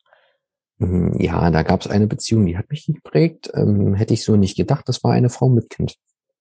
[0.79, 3.51] Mhm, ja, da gab es eine Beziehung, die hat mich geprägt.
[3.53, 4.87] Ähm, hätte ich so nicht gedacht.
[4.87, 5.95] Das war eine Frau mit Kind.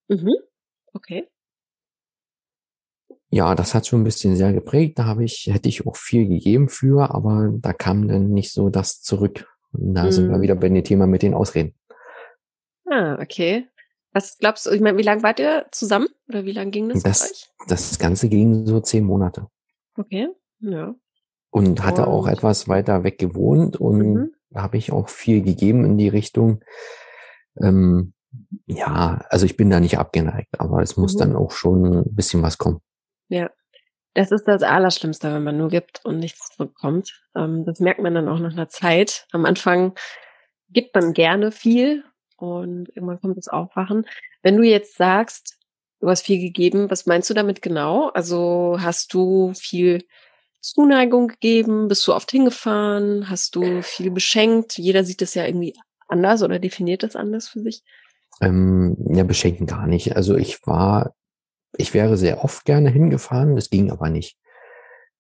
[0.09, 0.35] Mhm.
[0.92, 1.29] Okay.
[3.31, 4.98] Ja, das hat schon ein bisschen sehr geprägt.
[4.98, 8.70] Da habe ich, hätte ich auch viel gegeben für, aber da kam dann nicht so
[8.70, 9.46] das zurück.
[9.72, 10.12] Und da mhm.
[10.12, 10.42] sind wir mhm.
[10.42, 11.74] wieder bei dem Thema mit den Ausreden.
[12.87, 13.68] Ah, okay.
[14.12, 16.09] Was glaubst du, ich meine, wie lange wart ihr zusammen?
[16.29, 17.51] Oder wie lange ging das, das?
[17.66, 19.48] Das Ganze ging so zehn Monate.
[19.96, 20.29] Okay,
[20.61, 20.94] ja.
[21.51, 22.09] Und hatte und.
[22.09, 24.31] auch etwas weiter weg gewohnt und mhm.
[24.55, 26.63] habe ich auch viel gegeben in die Richtung.
[27.61, 28.13] Ähm,
[28.67, 31.19] ja, also ich bin da nicht abgeneigt, aber es muss mhm.
[31.19, 32.81] dann auch schon ein bisschen was kommen.
[33.29, 33.51] Ja,
[34.15, 37.23] das ist das Allerschlimmste, wenn man nur gibt und nichts bekommt.
[37.37, 39.27] Ähm, das merkt man dann auch nach einer Zeit.
[39.33, 39.95] Am Anfang
[40.71, 42.05] gibt man gerne viel
[42.37, 44.07] und irgendwann kommt das Aufwachen.
[44.43, 45.59] Wenn du jetzt sagst,
[46.01, 48.09] du hast viel gegeben, was meinst du damit genau?
[48.09, 50.05] Also hast du viel
[50.61, 51.88] Zuneigung gegeben?
[51.88, 53.29] Bist du oft hingefahren?
[53.31, 54.79] Hast du viel beschenkt?
[54.79, 55.75] Jeder sieht das ja irgendwie
[56.09, 57.83] anders oder definiert das anders für sich?
[58.40, 60.16] Ähm, ja, beschenken gar nicht.
[60.16, 61.14] Also ich war,
[61.77, 64.37] ich wäre sehr oft gerne hingefahren, das ging aber nicht.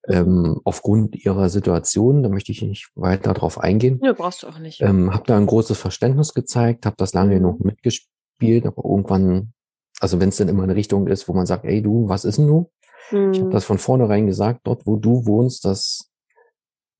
[0.06, 4.00] Ähm, aufgrund ihrer Situation, da möchte ich nicht weiter drauf eingehen.
[4.02, 4.80] Ja, brauchst du auch nicht.
[4.80, 7.66] Ähm, habe da ein großes Verständnis gezeigt, habe das lange genug mhm.
[7.66, 9.52] mitgespielt, aber irgendwann,
[10.00, 12.38] also wenn es dann immer eine Richtung ist, wo man sagt, ey du, was ist
[12.38, 12.70] denn du?
[13.10, 13.32] Mhm.
[13.32, 16.10] Ich habe das von vornherein gesagt, dort wo du wohnst, das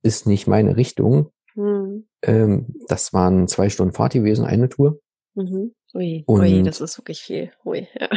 [0.03, 1.33] ist nicht meine Richtung.
[1.55, 2.07] Mhm.
[2.23, 5.01] Ähm, das waren zwei Stunden Fahrt gewesen, eine Tour.
[5.35, 5.75] Mhm.
[5.95, 7.51] Ui, und, ui, das ist wirklich viel.
[7.65, 8.09] Ui, ja.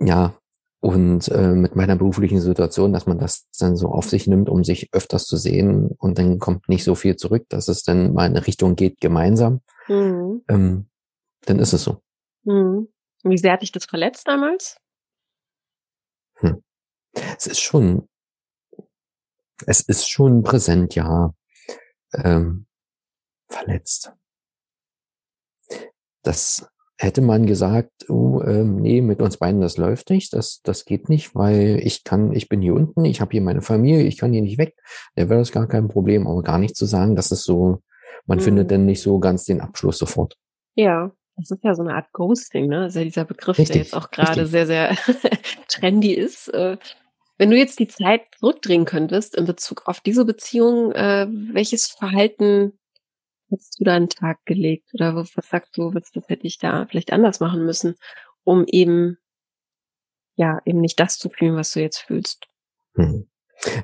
[0.00, 0.38] ja,
[0.80, 4.62] und äh, mit meiner beruflichen Situation, dass man das dann so auf sich nimmt, um
[4.62, 8.26] sich öfters zu sehen und dann kommt nicht so viel zurück, dass es dann mal
[8.26, 10.42] in eine Richtung geht gemeinsam, mhm.
[10.48, 10.86] ähm,
[11.46, 12.00] dann ist es so.
[12.44, 12.88] Mhm.
[13.24, 14.76] Wie sehr hat dich das verletzt damals?
[16.38, 16.62] Hm.
[17.36, 18.08] Es ist schon,
[19.66, 21.34] es ist schon präsent, ja.
[22.14, 22.66] Ähm,
[23.48, 24.12] verletzt.
[26.22, 26.68] Das
[26.98, 31.08] hätte man gesagt, oh, ähm, nee, mit uns beiden das läuft nicht, das, das geht
[31.08, 34.32] nicht, weil ich kann, ich bin hier unten, ich habe hier meine Familie, ich kann
[34.32, 34.74] hier nicht weg,
[35.14, 37.82] da wäre das gar kein Problem, aber gar nicht zu sagen, dass es so,
[38.26, 38.42] man mhm.
[38.42, 40.36] findet dann nicht so ganz den Abschluss sofort.
[40.74, 42.80] Ja, das ist ja so eine Art Ghosting, ne?
[42.80, 44.96] Das ist ja dieser Begriff, richtig, der jetzt auch gerade sehr, sehr
[45.68, 46.48] trendy ist.
[46.48, 46.78] Äh,
[47.38, 52.78] wenn du jetzt die Zeit zurückdrehen könntest in Bezug auf diese Beziehung, äh, welches Verhalten
[53.48, 54.90] hättest du da einen Tag gelegt?
[54.94, 57.94] Oder was, sagst du, was, was hätte ich da vielleicht anders machen müssen,
[58.42, 59.16] um eben,
[60.34, 62.46] ja, eben nicht das zu fühlen, was du jetzt fühlst?
[62.96, 63.28] Hm.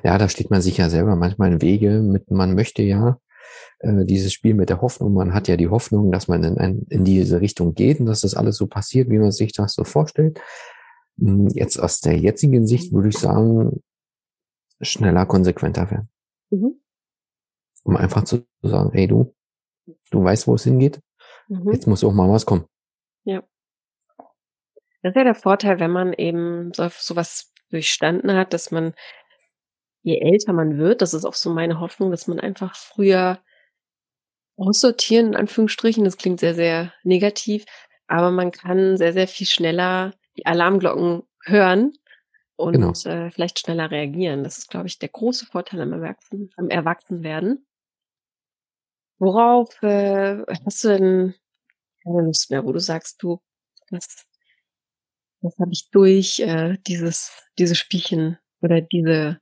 [0.03, 3.17] Ja, da steht man sich ja selber manchmal in Wege mit, man möchte ja
[3.79, 6.85] äh, dieses Spiel mit der Hoffnung, man hat ja die Hoffnung, dass man in, ein,
[6.89, 9.83] in diese Richtung geht und dass das alles so passiert, wie man sich das so
[9.83, 10.39] vorstellt.
[11.19, 13.81] Hm, jetzt aus der jetzigen Sicht würde ich sagen,
[14.81, 16.09] schneller, konsequenter werden.
[16.49, 16.81] Mhm.
[17.83, 19.35] Um einfach zu sagen, hey du,
[20.11, 20.99] Du weißt, wo es hingeht.
[21.47, 21.71] Mhm.
[21.71, 22.65] Jetzt muss auch mal was kommen.
[23.23, 23.43] Ja.
[25.01, 28.93] Das ist ja der Vorteil, wenn man eben so, sowas durchstanden hat, dass man,
[30.05, 33.39] je älter man wird, das ist auch so meine Hoffnung, dass man einfach früher
[34.55, 37.65] aussortieren, in Anführungsstrichen, das klingt sehr, sehr negativ,
[38.05, 41.93] aber man kann sehr, sehr viel schneller die Alarmglocken hören
[42.55, 42.91] und genau.
[43.05, 44.43] äh, vielleicht schneller reagieren.
[44.43, 47.65] Das ist, glaube ich, der große Vorteil am Erwachsen, am Erwachsenwerden.
[49.17, 51.35] Worauf äh, hast du denn
[52.03, 53.41] keine Lust mehr, wo du sagst, du,
[53.89, 54.27] das,
[55.41, 59.39] das habe ich durch, äh, dieses, diese Spielchen oder diese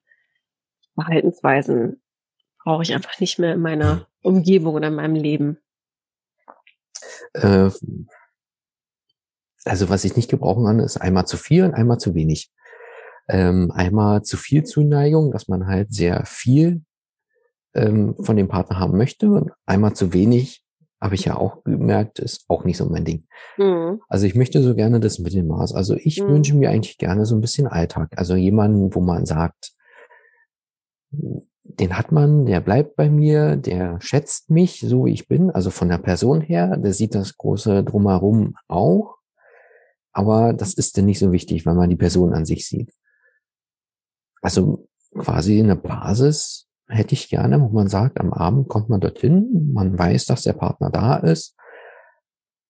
[0.95, 2.01] Verhaltensweisen
[2.63, 5.57] brauche ich einfach nicht mehr in meiner Umgebung oder in meinem Leben.
[7.33, 7.69] Äh,
[9.65, 12.51] also was ich nicht gebrauchen kann, ist einmal zu viel und einmal zu wenig.
[13.29, 16.83] Ähm, einmal zu viel Zuneigung, dass man halt sehr viel
[17.73, 19.29] ähm, von dem Partner haben möchte.
[19.29, 20.63] Und einmal zu wenig,
[21.01, 23.25] habe ich ja auch gemerkt, ist auch nicht so mein Ding.
[23.57, 24.01] Mhm.
[24.07, 25.73] Also ich möchte so gerne das Mittelmaß.
[25.73, 26.29] Also ich mhm.
[26.29, 28.09] wünsche mir eigentlich gerne so ein bisschen Alltag.
[28.15, 29.73] Also jemanden, wo man sagt,
[31.63, 35.69] den hat man, der bleibt bei mir, der schätzt mich, so wie ich bin, also
[35.69, 39.15] von der Person her, der sieht das große Drumherum auch.
[40.11, 42.91] Aber das ist dann nicht so wichtig, weil man die Person an sich sieht.
[44.41, 44.87] Also
[45.17, 49.97] quasi eine Basis, hätte ich gerne, wo man sagt, am Abend kommt man dorthin, man
[49.97, 51.55] weiß, dass der Partner da ist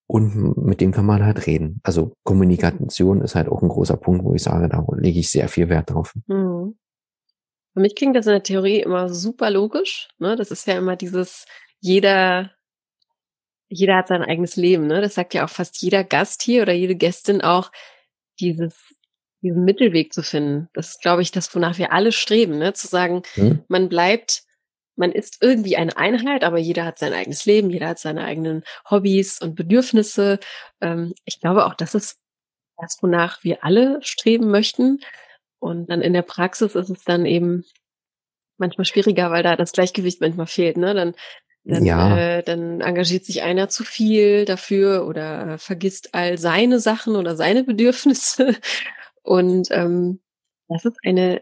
[0.08, 1.80] und mit dem kann man halt reden.
[1.84, 5.48] Also Kommunikation ist halt auch ein großer Punkt, wo ich sage, da lege ich sehr
[5.48, 6.14] viel Wert drauf.
[6.28, 6.76] Mhm.
[7.74, 10.10] Für mich klingt das in der Theorie immer super logisch.
[10.20, 10.36] Ne?
[10.36, 11.46] Das ist ja immer dieses,
[11.80, 12.52] jeder,
[13.68, 14.88] jeder hat sein eigenes Leben.
[14.88, 15.02] Ne?
[15.02, 17.72] Das sagt ja auch fast jeder Gast hier oder jede Gästin auch,
[18.40, 18.94] dieses
[19.44, 20.70] diesen Mittelweg zu finden.
[20.74, 22.74] Das ist, glaube ich, das, wonach wir alle streben, ne?
[22.74, 23.64] zu sagen, hm.
[23.68, 24.44] man bleibt,
[24.96, 28.64] man ist irgendwie eine Einheit, aber jeder hat sein eigenes Leben, jeder hat seine eigenen
[28.90, 30.40] Hobbys und Bedürfnisse.
[30.82, 32.20] Ähm, ich glaube auch, das ist
[32.78, 35.00] das, wonach wir alle streben möchten.
[35.64, 37.64] Und dann in der Praxis ist es dann eben
[38.58, 40.76] manchmal schwieriger, weil da das Gleichgewicht manchmal fehlt.
[40.76, 40.94] Ne?
[40.94, 41.16] Dann
[41.66, 42.18] dann, ja.
[42.18, 47.38] äh, dann engagiert sich einer zu viel dafür oder äh, vergisst all seine Sachen oder
[47.38, 48.58] seine Bedürfnisse
[49.24, 50.20] und ähm,
[50.68, 51.42] das ist eine,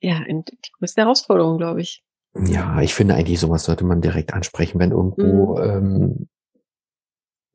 [0.00, 2.02] ja, eine, die größte Herausforderung, glaube ich.
[2.46, 4.78] Ja, ich finde eigentlich, sowas sollte man direkt ansprechen.
[4.78, 5.62] Wenn irgendwo mhm.
[5.62, 6.28] ähm,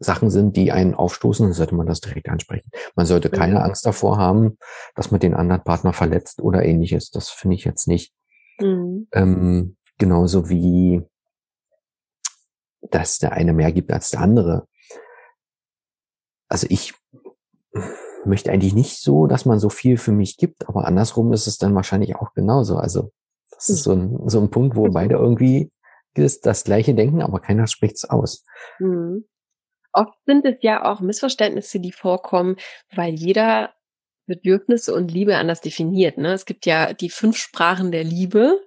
[0.04, 2.70] Sachen sind, die einen aufstoßen, dann sollte man das direkt ansprechen.
[2.95, 3.34] Man sollte mhm.
[3.34, 4.58] keine Angst davor haben,
[4.95, 7.12] dass man den anderen Partner verletzt oder ähnliches.
[7.12, 8.14] Das finde ich jetzt nicht.
[8.60, 9.08] Mhm.
[9.12, 11.01] Ähm, genauso wie,
[12.82, 14.68] dass der eine mehr gibt als der andere.
[16.47, 16.93] Also ich
[18.26, 21.58] möchte eigentlich nicht so, dass man so viel für mich gibt, aber andersrum ist es
[21.58, 22.78] dann wahrscheinlich auch genauso.
[22.78, 23.12] Also
[23.51, 25.72] das ist so ein, so ein Punkt, wo beide irgendwie
[26.16, 28.45] das, das Gleiche denken, aber keiner spricht es aus.
[28.80, 29.26] Mhm.
[29.94, 32.58] Oft sind es ja auch Missverständnisse, die vorkommen,
[32.91, 33.74] weil jeder
[34.26, 36.18] Bedürfnisse und Liebe anders definiert.
[36.18, 36.34] Ne?
[36.34, 38.60] Es gibt ja die fünf Sprachen der Liebe,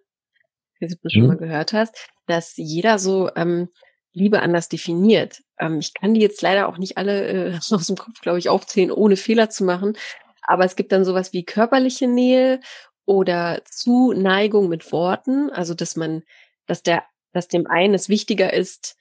[0.78, 1.28] wie du schon mhm.
[1.28, 1.96] mal gehört hast,
[2.26, 3.68] dass jeder so ähm,
[4.12, 5.42] Liebe anders definiert.
[5.58, 8.48] Ähm, ich kann die jetzt leider auch nicht alle äh, aus dem Kopf, glaube ich,
[8.48, 9.96] aufzählen, ohne Fehler zu machen.
[10.42, 12.60] Aber es gibt dann sowas wie körperliche Nähe
[13.04, 16.22] oder Zuneigung mit Worten, also dass man,
[16.66, 18.96] dass der, dass dem einen es wichtiger ist,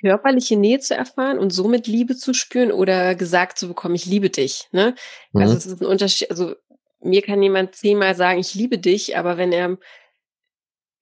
[0.00, 4.30] körperliche Nähe zu erfahren und somit Liebe zu spüren oder gesagt zu bekommen, ich liebe
[4.30, 4.68] dich.
[4.72, 4.94] Ne?
[4.94, 4.96] Also
[5.32, 5.42] mhm.
[5.42, 6.30] Also es ist ein Unterschied.
[6.30, 6.54] Also
[7.00, 9.78] mir kann jemand zehnmal sagen, ich liebe dich, aber wenn er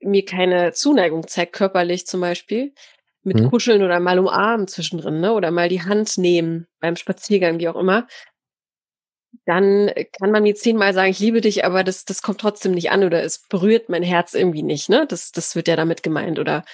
[0.00, 2.74] mir keine Zuneigung zeigt, körperlich zum Beispiel,
[3.22, 3.50] mit hm.
[3.50, 5.32] Kuscheln oder mal umarmen zwischendrin, ne?
[5.32, 8.06] Oder mal die Hand nehmen beim Spaziergang, wie auch immer,
[9.44, 12.90] dann kann man mir zehnmal sagen, ich liebe dich, aber das, das kommt trotzdem nicht
[12.90, 15.06] an oder es berührt mein Herz irgendwie nicht, ne?
[15.08, 16.38] Das, das wird ja damit gemeint.
[16.38, 16.64] Oder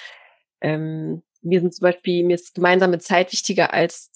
[0.60, 4.11] ähm, mir sind zum Beispiel, mir ist gemeinsame Zeit wichtiger als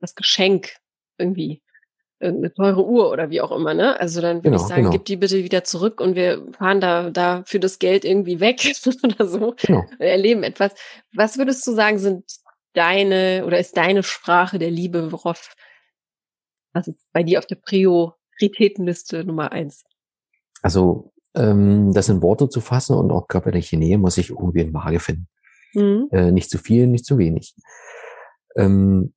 [0.00, 0.76] das Geschenk
[1.18, 1.62] irgendwie
[2.22, 3.98] irgendeine teure Uhr oder wie auch immer, ne?
[3.98, 4.92] Also dann würde genau, ich sagen, genau.
[4.92, 8.60] gib die bitte wieder zurück und wir fahren da, da für das Geld irgendwie weg
[9.02, 9.54] oder so.
[9.60, 9.84] Genau.
[9.98, 10.72] Erleben etwas.
[11.14, 12.24] Was würdest du sagen, sind
[12.74, 15.54] deine oder ist deine Sprache der Liebe, worauf,
[16.72, 19.84] was ist bei dir auf der Prioritätenliste Nummer eins?
[20.62, 24.72] Also, ähm, das in Worte zu fassen und auch körperliche Nähe muss ich irgendwie in
[24.72, 25.26] Waage finden.
[25.74, 26.08] Mhm.
[26.10, 27.54] Äh, nicht zu viel, nicht zu wenig.
[28.56, 29.12] Ähm,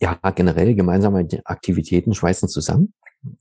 [0.00, 2.92] ja, generell gemeinsame Aktivitäten schweißen zusammen,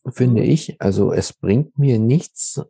[0.09, 0.49] finde mhm.
[0.49, 0.79] ich.
[0.79, 2.61] Also es bringt mir nichts,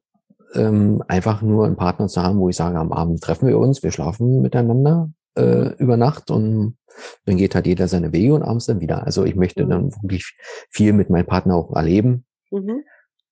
[0.55, 3.83] ähm, einfach nur einen Partner zu haben, wo ich sage, am Abend treffen wir uns,
[3.83, 6.77] wir schlafen miteinander äh, über Nacht und
[7.25, 9.05] dann geht halt jeder seine Wege und abends dann wieder.
[9.05, 9.69] Also ich möchte mhm.
[9.69, 10.35] dann wirklich
[10.69, 12.83] viel mit meinem Partner auch erleben, mhm.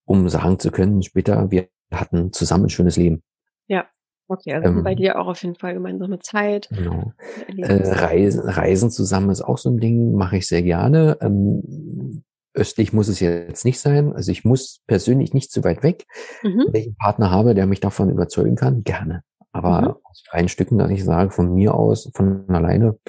[0.06, 3.24] um sagen zu können, später, wir hatten zusammen ein schönes Leben.
[3.68, 3.86] Ja.
[4.32, 6.70] Okay, also ähm, bei dir auch auf jeden Fall gemeinsame Zeit.
[6.70, 7.14] Genau.
[7.48, 11.18] Äh, Reisen, Reisen zusammen ist auch so ein Ding, mache ich sehr gerne.
[11.20, 12.24] Ähm,
[12.54, 14.14] östlich muss es jetzt nicht sein.
[14.14, 16.06] Also ich muss persönlich nicht zu weit weg.
[16.44, 16.68] Mhm.
[16.70, 19.24] Wenn ich einen Partner habe, der mich davon überzeugen kann, gerne.
[19.52, 19.96] Aber mhm.
[20.04, 23.00] aus freien Stücken, dass ich sage, von mir aus, von alleine,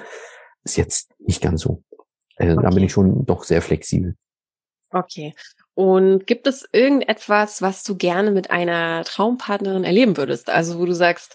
[0.65, 1.83] ist jetzt nicht ganz so.
[2.37, 2.63] Also okay.
[2.63, 4.17] da bin ich schon doch sehr flexibel.
[4.91, 5.35] Okay.
[5.81, 10.51] Und gibt es irgendetwas, was du gerne mit einer Traumpartnerin erleben würdest?
[10.51, 11.35] Also wo du sagst,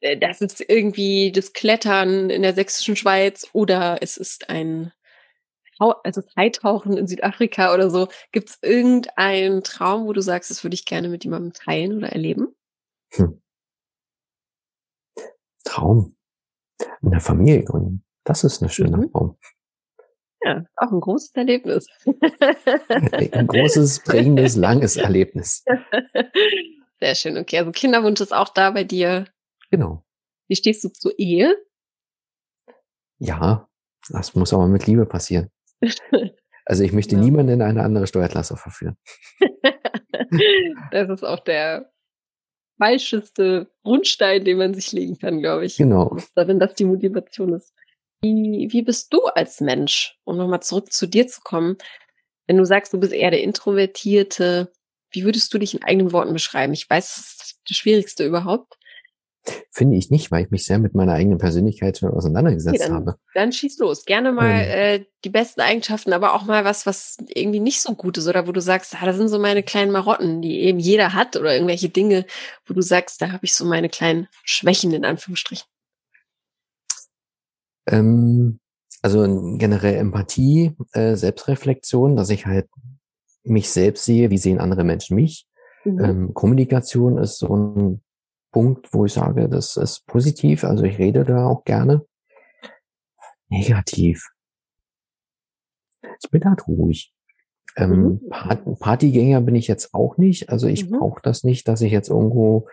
[0.00, 4.92] äh, das ist irgendwie das Klettern in der sächsischen Schweiz oder es ist ein
[5.78, 8.08] also Freitauchen in Südafrika oder so.
[8.32, 12.08] Gibt es irgendeinen Traum, wo du sagst, das würde ich gerne mit jemandem teilen oder
[12.08, 12.56] erleben?
[13.12, 13.40] Hm.
[15.62, 16.16] Traum.
[17.02, 18.04] In der Familie gründen.
[18.24, 19.12] Das ist eine schöne mhm.
[19.12, 19.38] Traum.
[20.44, 21.86] Ja, auch ein großes Erlebnis.
[23.32, 25.64] ein großes, prägendes, langes Erlebnis.
[27.00, 27.38] Sehr schön.
[27.38, 29.26] Okay, also Kinderwunsch ist auch da bei dir.
[29.70, 30.04] Genau.
[30.48, 31.56] Wie stehst du zur Ehe?
[33.18, 33.68] Ja,
[34.10, 35.50] das muss aber mit Liebe passieren.
[36.66, 37.20] Also ich möchte ja.
[37.20, 38.96] niemanden in eine andere Steuerklasse verführen.
[40.92, 41.92] das ist auch der
[42.78, 45.76] falscheste Grundstein, den man sich legen kann, glaube ich.
[45.76, 46.16] Genau.
[46.34, 47.74] Wenn das die Motivation ist.
[48.24, 51.76] Wie, wie bist du als Mensch, um nochmal zurück zu dir zu kommen?
[52.46, 54.72] Wenn du sagst, du bist eher der Introvertierte,
[55.10, 56.72] wie würdest du dich in eigenen Worten beschreiben?
[56.72, 58.78] Ich weiß, das ist das Schwierigste überhaupt.
[59.70, 62.96] Finde ich nicht, weil ich mich sehr mit meiner eigenen Persönlichkeit schon auseinandergesetzt okay, dann,
[62.96, 63.16] habe.
[63.34, 64.06] Dann schieß los.
[64.06, 67.94] Gerne mal ähm, äh, die besten Eigenschaften, aber auch mal was, was irgendwie nicht so
[67.94, 70.78] gut ist oder wo du sagst, ah, das sind so meine kleinen Marotten, die eben
[70.78, 72.24] jeder hat oder irgendwelche Dinge,
[72.64, 75.66] wo du sagst, da habe ich so meine kleinen Schwächen in Anführungsstrichen.
[77.86, 78.60] Ähm,
[79.02, 82.68] also generell Empathie, äh, Selbstreflexion, dass ich halt
[83.42, 85.46] mich selbst sehe, wie sehen andere Menschen mich.
[85.84, 86.04] Mhm.
[86.04, 88.02] Ähm, Kommunikation ist so ein
[88.50, 92.06] Punkt, wo ich sage, das ist positiv, also ich rede da auch gerne.
[93.48, 94.30] Negativ.
[96.22, 97.12] Ich bin halt ruhig.
[97.76, 98.78] Ähm, mhm.
[98.78, 100.48] Partygänger bin ich jetzt auch nicht.
[100.48, 100.98] Also ich mhm.
[100.98, 102.68] brauche das nicht, dass ich jetzt irgendwo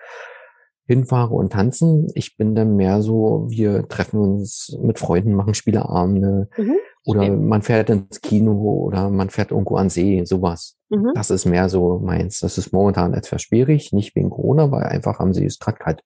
[0.86, 2.08] hinfahre und tanzen.
[2.16, 6.76] Ich bin dann mehr so, wir treffen uns mit Freunden, machen Spieleabende mhm,
[7.06, 7.48] oder stimmt.
[7.48, 8.54] man fährt ins Kino
[8.86, 10.78] oder man fährt irgendwo an See, sowas.
[10.90, 11.12] Mhm.
[11.16, 12.40] Das ist mehr so meins.
[12.40, 16.04] Das ist momentan etwas schwierig, nicht wegen Corona, weil einfach am See ist gerade kalt.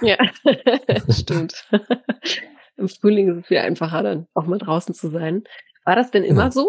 [0.00, 0.16] Ja,
[1.10, 1.68] stimmt.
[2.76, 5.44] Im Frühling ist es viel einfacher, dann auch mal draußen zu sein.
[5.84, 6.50] War das denn immer ja.
[6.50, 6.66] so?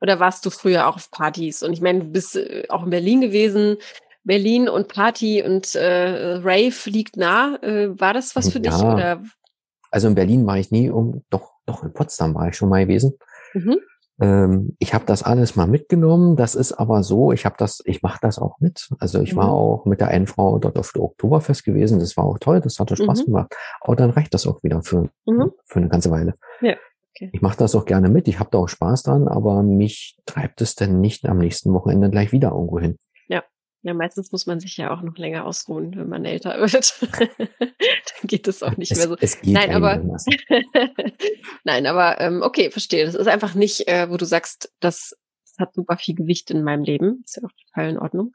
[0.00, 1.62] Oder warst du früher auch auf Partys?
[1.62, 3.78] Und ich meine, du bist äh, auch in Berlin gewesen.
[4.24, 7.56] Berlin und Party und äh, Rave liegt nah.
[7.62, 8.70] Äh, war das was für ja.
[8.70, 8.82] dich?
[8.82, 9.22] Oder?
[9.90, 12.84] Also in Berlin war ich nie, um, doch, doch in Potsdam war ich schon mal
[12.84, 13.16] gewesen.
[13.52, 13.76] Mhm.
[14.20, 16.36] Ähm, ich habe das alles mal mitgenommen.
[16.36, 18.88] Das ist aber so, ich habe das, ich mache das auch mit.
[18.98, 19.38] Also ich mhm.
[19.38, 21.98] war auch mit der einen Frau dort auf der Oktoberfest gewesen.
[21.98, 23.26] Das war auch toll, das hatte Spaß mhm.
[23.26, 23.54] gemacht.
[23.80, 25.52] Aber dann reicht das auch wieder für, mhm.
[25.64, 26.34] für eine ganze Weile.
[26.60, 26.76] Ja.
[27.16, 27.30] Okay.
[27.32, 30.60] Ich mache das auch gerne mit, ich habe da auch Spaß dran, aber mich treibt
[30.60, 32.98] es dann nicht am nächsten Wochenende gleich wieder irgendwo hin.
[33.84, 37.02] Ja, meistens muss man sich ja auch noch länger ausruhen, wenn man älter wird.
[37.58, 37.78] Dann
[38.22, 39.16] geht es auch nicht es, mehr so.
[39.42, 40.02] Nein, aber
[41.64, 43.04] nein, aber ähm, okay, verstehe.
[43.04, 45.14] Das ist einfach nicht, äh, wo du sagst, das,
[45.44, 47.22] das hat super viel Gewicht in meinem Leben.
[47.26, 48.34] Ist ja auch total in Ordnung.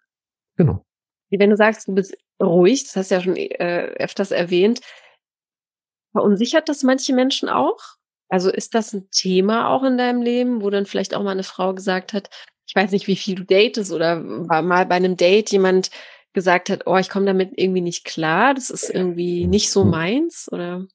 [0.56, 0.86] Genau.
[1.32, 4.82] Wenn du sagst, du bist ruhig, das hast du ja schon äh, öfters erwähnt.
[6.12, 7.80] Verunsichert das manche Menschen auch?
[8.30, 11.42] Also ist das ein Thema auch in deinem Leben, wo dann vielleicht auch mal eine
[11.42, 12.30] Frau gesagt hat,
[12.70, 15.90] ich weiß nicht, wie viel du datest oder war mal bei einem Date jemand
[16.34, 20.48] gesagt hat, oh, ich komme damit irgendwie nicht klar, das ist irgendwie nicht so meins
[20.52, 20.86] oder?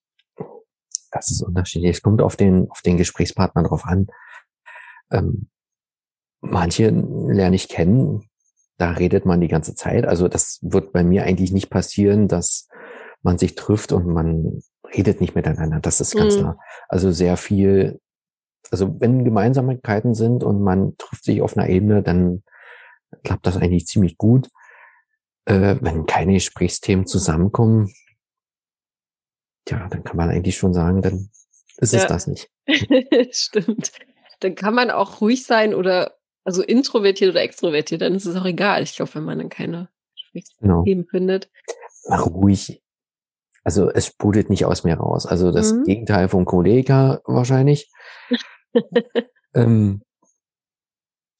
[1.10, 1.96] Das ist unterschiedlich.
[1.96, 4.06] Es kommt auf den, auf den Gesprächspartner drauf an.
[5.10, 5.48] Ähm,
[6.40, 8.30] manche lerne ich kennen,
[8.78, 10.06] da redet man die ganze Zeit.
[10.06, 12.68] Also das wird bei mir eigentlich nicht passieren, dass
[13.22, 14.62] man sich trifft und man
[14.96, 15.80] redet nicht miteinander.
[15.80, 16.38] Das ist ganz mhm.
[16.38, 16.58] klar.
[16.88, 18.00] Also sehr viel
[18.70, 22.42] Also wenn Gemeinsamkeiten sind und man trifft sich auf einer Ebene, dann
[23.22, 24.48] klappt das eigentlich ziemlich gut.
[25.46, 27.92] Äh, wenn keine Gesprächsthemen zusammenkommen,
[29.68, 31.30] ja, dann kann man eigentlich schon sagen, dann
[31.76, 32.00] ist ja.
[32.00, 32.50] es das nicht.
[33.30, 33.92] Stimmt.
[34.40, 38.44] Dann kann man auch ruhig sein oder also introvertiert oder extrovertiert, dann ist es auch
[38.44, 38.82] egal.
[38.82, 41.04] Ich glaube, wenn man dann keine Gesprächsthemen genau.
[41.10, 41.50] findet.
[42.06, 42.82] Ruhig.
[43.64, 45.24] Also es sprudelt nicht aus mir raus.
[45.24, 45.84] Also das mhm.
[45.84, 47.90] Gegenteil vom Kollege wahrscheinlich.
[49.54, 50.02] ähm,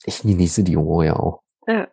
[0.04, 1.40] ich genieße die Ruhe ja auch.
[1.66, 1.88] Ja,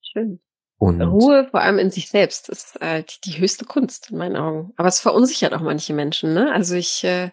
[0.00, 0.40] schön.
[0.78, 4.36] Und Ruhe vor allem in sich selbst ist äh, die, die, höchste Kunst in meinen
[4.36, 4.74] Augen.
[4.76, 6.34] Aber es verunsichert auch manche Menschen.
[6.34, 6.52] Ne?
[6.52, 7.30] Also ich äh,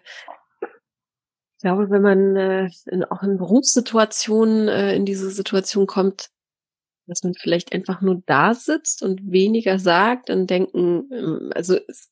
[1.60, 6.30] glaube, wenn man äh, in, auch in Berufssituationen äh, in diese Situation kommt,
[7.06, 12.10] dass man vielleicht einfach nur da sitzt und weniger sagt, dann denken, ähm, also es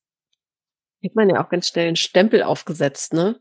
[1.05, 3.41] hat man ja auch ganz schnell einen Stempel aufgesetzt, ne?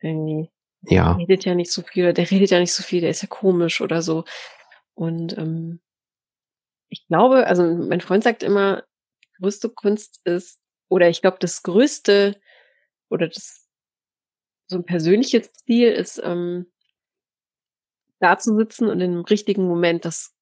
[0.00, 0.50] Irgendwie.
[0.88, 1.14] Ja.
[1.14, 3.28] Der redet ja nicht so viel, der redet ja nicht so viel, der ist ja
[3.28, 4.24] komisch oder so.
[4.94, 5.80] Und ähm,
[6.88, 8.84] ich glaube, also mein Freund sagt immer,
[9.38, 12.38] größte Kunst ist, oder ich glaube, das größte
[13.08, 13.66] oder das
[14.66, 16.66] so ein persönliches Ziel ist, ähm,
[18.20, 20.34] da zu sitzen und im richtigen Moment das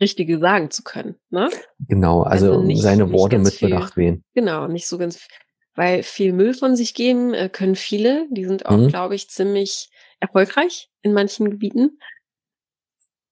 [0.00, 1.16] Richtige sagen zu können.
[1.30, 1.50] Ne?
[1.78, 4.24] Genau, also, also nicht, seine Worte mit viel, Bedacht wählen.
[4.34, 5.26] Genau, nicht so ganz,
[5.74, 8.26] weil viel Müll von sich geben äh, können viele.
[8.30, 8.88] Die sind auch, mhm.
[8.88, 9.90] glaube ich, ziemlich
[10.20, 11.98] erfolgreich in manchen Gebieten.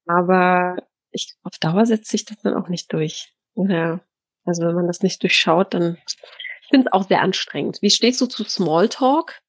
[0.06, 0.76] Aber
[1.10, 3.34] ich, auf Dauer setzt sich das dann auch nicht durch.
[3.54, 4.00] Ja.
[4.44, 7.80] Also wenn man das nicht durchschaut, dann ich finde es auch sehr anstrengend.
[7.80, 9.40] Wie stehst du zu Smalltalk?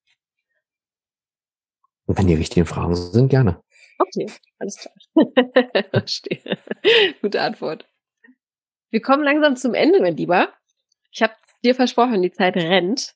[2.08, 3.62] Wenn die richtigen Fragen sind, gerne.
[4.00, 4.96] Okay, alles klar.
[5.92, 6.58] Verstehe.
[7.22, 7.86] Gute Antwort.
[8.90, 10.54] Wir kommen langsam zum Ende, mein Lieber.
[11.12, 11.34] Ich habe
[11.64, 13.14] dir versprochen, die Zeit rennt.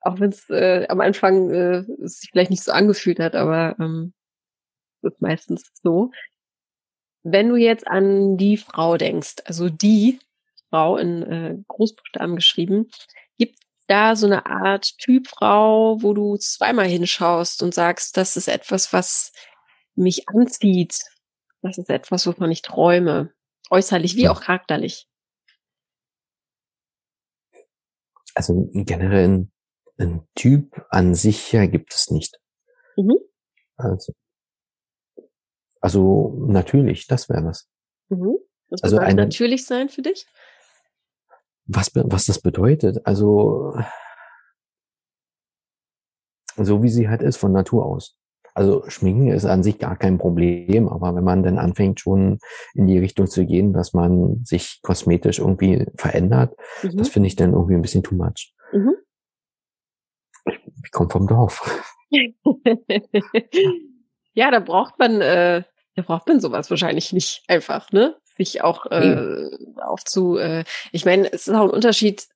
[0.00, 4.12] Auch wenn es äh, am Anfang äh, sich vielleicht nicht so angefühlt hat, aber ähm,
[5.02, 6.10] ist meistens so.
[7.22, 10.18] Wenn du jetzt an die Frau denkst, also die
[10.70, 12.90] Frau in äh, Großbuchstaben geschrieben,
[13.38, 18.92] gibt da so eine Art Typfrau, wo du zweimal hinschaust und sagst, das ist etwas,
[18.92, 19.32] was
[19.94, 20.98] mich anzieht.
[21.60, 23.32] Das ist etwas, wovon ich träume.
[23.70, 25.06] Äußerlich wie auch charakterlich.
[28.34, 29.52] Also generell ein,
[29.98, 32.38] ein Typ an sich ja gibt es nicht.
[32.96, 33.18] Mhm.
[33.76, 34.12] Also,
[35.80, 37.68] also natürlich, das wäre was.
[38.08, 38.38] Mhm.
[38.70, 40.26] Was also ein, natürlich sein für dich?
[41.66, 43.06] Was, was das bedeutet?
[43.06, 43.74] Also
[46.56, 48.16] so wie sie halt ist von Natur aus.
[48.54, 52.38] Also Schminken ist an sich gar kein Problem, aber wenn man dann anfängt schon
[52.74, 56.98] in die Richtung zu gehen, dass man sich kosmetisch irgendwie verändert, mhm.
[56.98, 58.54] das finde ich dann irgendwie ein bisschen too much.
[58.72, 58.94] Mhm.
[60.84, 61.82] Ich komme vom Dorf.
[64.34, 65.62] ja, da braucht man, äh,
[65.94, 68.16] da braucht man sowas wahrscheinlich nicht einfach, ne?
[68.36, 69.50] Sich auch äh,
[69.82, 70.38] aufzu.
[70.38, 72.26] Äh, ich meine, es ist auch ein Unterschied.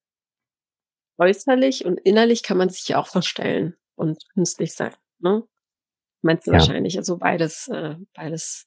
[1.19, 4.95] Äußerlich und innerlich kann man sich ja auch verstellen und künstlich sein.
[5.19, 5.43] Ne?
[6.27, 6.59] Meinst du ja.
[6.59, 6.99] wahrscheinlich?
[6.99, 8.67] Also beides, äh, beides.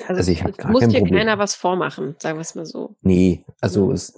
[0.00, 1.18] Also, also ich habe gar muss kein dir Problem.
[1.18, 2.96] keiner was vormachen, sagen wir es mal so.
[3.00, 3.94] Nee, also ja.
[3.94, 4.14] es,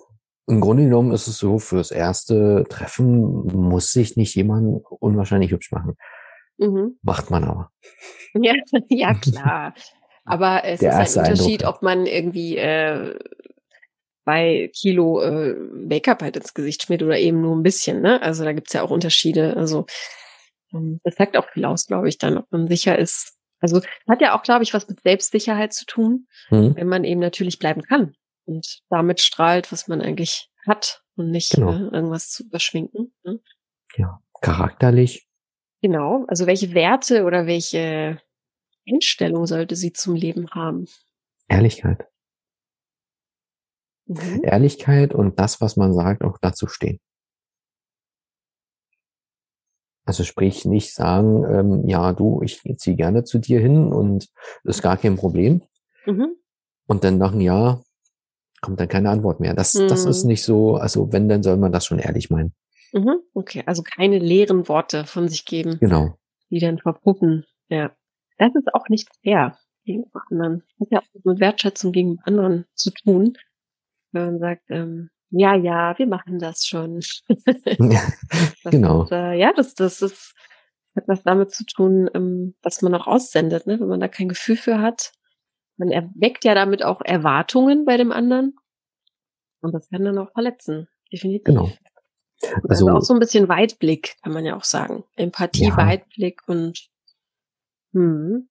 [0.47, 5.71] im Grunde genommen ist es so, fürs erste Treffen muss sich nicht jemand unwahrscheinlich hübsch
[5.71, 5.97] machen.
[6.59, 6.99] Mhm.
[7.03, 7.71] Macht man aber.
[8.35, 8.55] Ja,
[8.89, 9.75] ja klar.
[10.25, 13.19] Aber es Der ist ein Unterschied, Eindruck, ob man irgendwie äh,
[14.23, 18.01] zwei Kilo äh, Make-up halt ins Gesicht schmiert oder eben nur ein bisschen.
[18.01, 18.23] Ne?
[18.23, 19.57] Also da gibt's ja auch Unterschiede.
[19.57, 19.87] Also
[20.73, 23.37] das sagt auch viel aus, glaube ich, dann, ob man sicher ist.
[23.61, 26.77] Also hat ja auch, glaube ich, was mit Selbstsicherheit zu tun, mhm.
[26.77, 28.15] wenn man eben natürlich bleiben kann
[28.47, 31.73] und damit strahlt, was man eigentlich hat und nicht genau.
[31.73, 33.13] äh, irgendwas zu überschminken.
[33.23, 33.41] Ne?
[33.97, 35.27] Ja, charakterlich.
[35.83, 38.21] Genau, also welche Werte oder welche
[38.89, 40.87] Einstellung sollte sie zum Leben haben?
[41.49, 42.07] Ehrlichkeit.
[44.07, 44.43] Mhm.
[44.43, 47.01] Ehrlichkeit und das, was man sagt, auch dazu stehen.
[50.11, 54.27] Also sprich nicht sagen, ähm, ja, du, ich ziehe gerne zu dir hin und
[54.65, 55.63] das ist gar kein Problem.
[56.05, 56.35] Mhm.
[56.89, 57.85] Und dann nach einem Jahr
[58.61, 59.55] kommt dann keine Antwort mehr.
[59.55, 59.87] Das, mhm.
[59.87, 60.31] das ist mhm.
[60.31, 62.53] nicht so, also wenn, dann soll man das schon ehrlich meinen.
[62.93, 63.21] Mhm.
[63.35, 65.79] Okay, also keine leeren Worte von sich geben.
[65.79, 66.19] Genau.
[66.51, 67.47] Die dann verpuppen.
[67.69, 67.93] Ja.
[68.37, 70.65] Das ist auch nicht fair gegenüber anderen.
[70.81, 73.39] Das hat ja auch mit Wertschätzung gegenüber anderen zu tun.
[74.11, 77.01] Wenn man sagt, ähm, ja, ja, wir machen das schon.
[77.79, 78.03] ja,
[78.65, 79.05] genau.
[79.05, 80.35] Ist, äh, ja, das, das ist,
[80.97, 83.79] hat was damit zu tun, ähm, was man auch aussendet, ne?
[83.81, 85.13] wenn man da kein Gefühl für hat.
[85.77, 88.57] Man erweckt ja damit auch Erwartungen bei dem anderen.
[89.63, 90.89] Und das kann dann auch verletzen.
[91.13, 91.45] Definitiv.
[91.45, 91.71] Genau.
[92.69, 95.05] Also, also, auch so ein bisschen Weitblick, kann man ja auch sagen.
[95.17, 95.77] Empathie, ja.
[95.77, 96.91] Weitblick und
[97.93, 98.49] hm.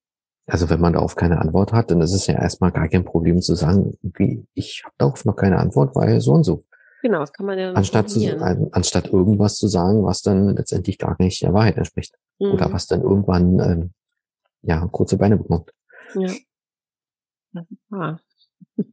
[0.47, 3.39] Also wenn man darauf keine Antwort hat, dann ist es ja erstmal gar kein Problem
[3.41, 6.65] zu sagen, wie ich habe darauf noch keine Antwort, weil so und so.
[7.01, 7.71] Genau, das kann man ja.
[7.71, 8.19] Anstatt, zu,
[8.71, 12.15] anstatt irgendwas zu sagen, was dann letztendlich gar nicht der Wahrheit entspricht.
[12.39, 12.51] Mhm.
[12.51, 13.91] Oder was dann irgendwann ähm,
[14.61, 15.71] ja kurze Beine bekommt.
[16.15, 16.33] Ja.
[17.89, 18.21] Wahr.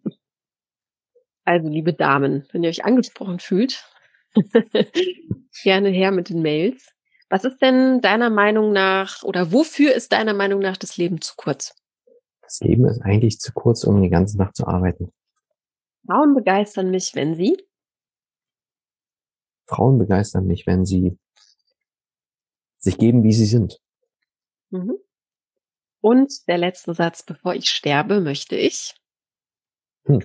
[1.49, 3.89] Also, liebe Damen, wenn ihr euch angesprochen fühlt,
[5.63, 6.93] gerne her mit den Mails.
[7.31, 11.35] Was ist denn deiner Meinung nach oder wofür ist deiner Meinung nach das Leben zu
[11.37, 11.73] kurz?
[12.43, 15.13] Das Leben ist eigentlich zu kurz, um die ganze Nacht zu arbeiten.
[16.05, 17.57] Frauen begeistern mich, wenn sie?
[19.67, 21.19] Frauen begeistern mich, wenn sie
[22.79, 23.81] sich geben, wie sie sind.
[24.71, 24.97] Mhm.
[26.01, 28.95] Und der letzte Satz, bevor ich sterbe, möchte ich.
[30.05, 30.23] Hm.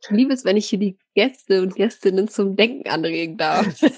[0.00, 3.66] Ich liebe es, wenn ich hier die Gäste und Gästinnen zum Denken anregen darf.
[3.82, 3.92] und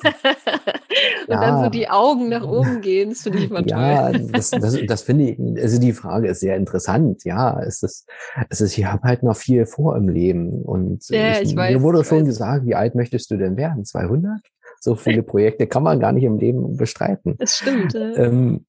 [1.28, 1.40] ja.
[1.40, 3.10] dann so die Augen nach oben gehen.
[3.10, 4.28] Das finde ich immer ja, toll.
[4.32, 7.24] das, das, das finde ich, also die Frage ist sehr interessant.
[7.24, 8.08] Ja, es ist,
[8.48, 10.62] es ist, ich habe halt noch viel vor im Leben.
[10.62, 12.26] Und ja, ich, ich weiß, mir wurde schon weiß.
[12.26, 13.84] gesagt, wie alt möchtest du denn werden?
[13.84, 14.40] 200?
[14.80, 17.36] So viele Projekte kann man gar nicht im Leben bestreiten.
[17.38, 17.92] Das stimmt.
[17.92, 18.14] Ja.
[18.16, 18.64] Ähm,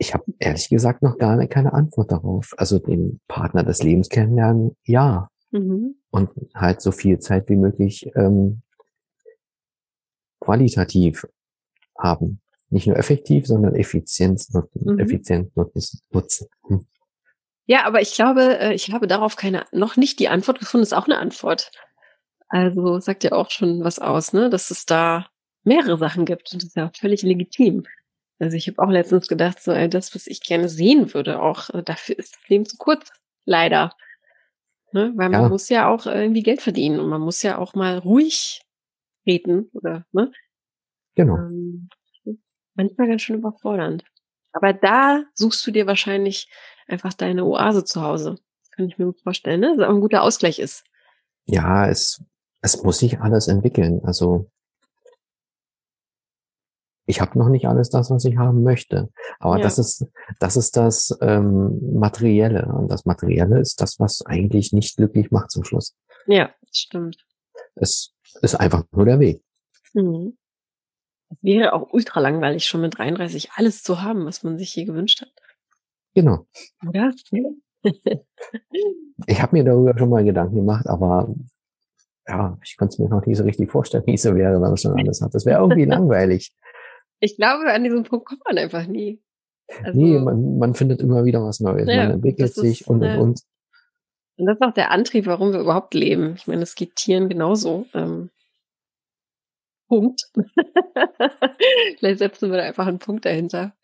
[0.00, 2.54] ich habe ehrlich gesagt noch gar keine Antwort darauf.
[2.56, 5.28] Also den Partner des Lebens kennenlernen, ja.
[5.50, 5.96] Mhm.
[6.10, 8.62] Und halt so viel Zeit wie möglich ähm,
[10.40, 11.26] qualitativ
[11.98, 12.40] haben.
[12.70, 14.42] Nicht nur effektiv, sondern effizient,
[14.74, 14.98] mhm.
[14.98, 15.52] effizient
[16.10, 16.46] nutzen.
[16.68, 16.86] Hm.
[17.66, 20.94] Ja, aber ich glaube, äh, ich habe darauf keine, noch nicht die Antwort gefunden, ist
[20.94, 21.70] auch eine Antwort.
[22.48, 24.50] Also sagt ja auch schon was aus, ne?
[24.50, 25.28] Dass es da
[25.62, 26.52] mehrere Sachen gibt.
[26.52, 27.84] Und das ist ja auch völlig legitim.
[28.40, 31.82] Also ich habe auch letztens gedacht, so das, was ich gerne sehen würde, auch äh,
[31.82, 33.12] dafür ist das Leben zu kurz.
[33.44, 33.94] Leider.
[34.92, 35.12] Ne?
[35.16, 35.48] Weil man ja.
[35.48, 38.62] muss ja auch irgendwie Geld verdienen und man muss ja auch mal ruhig
[39.26, 40.32] reden oder ne?
[41.14, 41.36] Genau.
[41.36, 41.88] Ähm,
[42.74, 44.04] manchmal ganz schön überfordernd.
[44.52, 46.50] Aber da suchst du dir wahrscheinlich
[46.88, 48.36] einfach deine Oase zu Hause.
[48.72, 49.76] Kann ich mir gut vorstellen, ne?
[49.76, 50.84] Dass auch ein guter Ausgleich ist.
[51.44, 52.22] Ja, es,
[52.62, 54.00] es muss sich alles entwickeln.
[54.04, 54.50] Also
[57.10, 59.10] ich habe noch nicht alles das, was ich haben möchte.
[59.38, 59.62] Aber ja.
[59.62, 60.06] das ist
[60.38, 65.50] das ist das ähm, Materielle und das Materielle ist das, was eigentlich nicht glücklich macht
[65.50, 65.96] zum Schluss.
[66.26, 67.18] Ja, stimmt.
[67.74, 69.42] Es ist einfach nur der Weg.
[69.92, 70.36] Mhm.
[71.30, 74.84] Es wäre auch ultra langweilig, schon mit 33 alles zu haben, was man sich je
[74.84, 75.32] gewünscht hat.
[76.14, 76.46] Genau.
[76.86, 77.12] Oder?
[79.26, 81.32] ich habe mir darüber schon mal Gedanken gemacht, aber
[82.26, 84.60] ja, ich konnte es mir noch nicht so richtig vorstellen, wie es so wäre, wenn
[84.60, 85.34] man schon alles hat.
[85.34, 86.52] Das wäre irgendwie langweilig.
[87.20, 89.22] Ich glaube, an diesem Punkt kommt man einfach nie.
[89.84, 91.88] Also, nee, man, man findet immer wieder was Neues.
[91.88, 93.40] Ja, man entwickelt sich ist, und, und, und.
[94.36, 96.34] Und das ist auch der Antrieb, warum wir überhaupt leben.
[96.36, 97.86] Ich meine, es geht Tieren genauso.
[97.94, 98.30] Ähm,
[99.86, 100.22] Punkt.
[101.98, 103.74] Vielleicht setzen wir da einfach einen Punkt dahinter.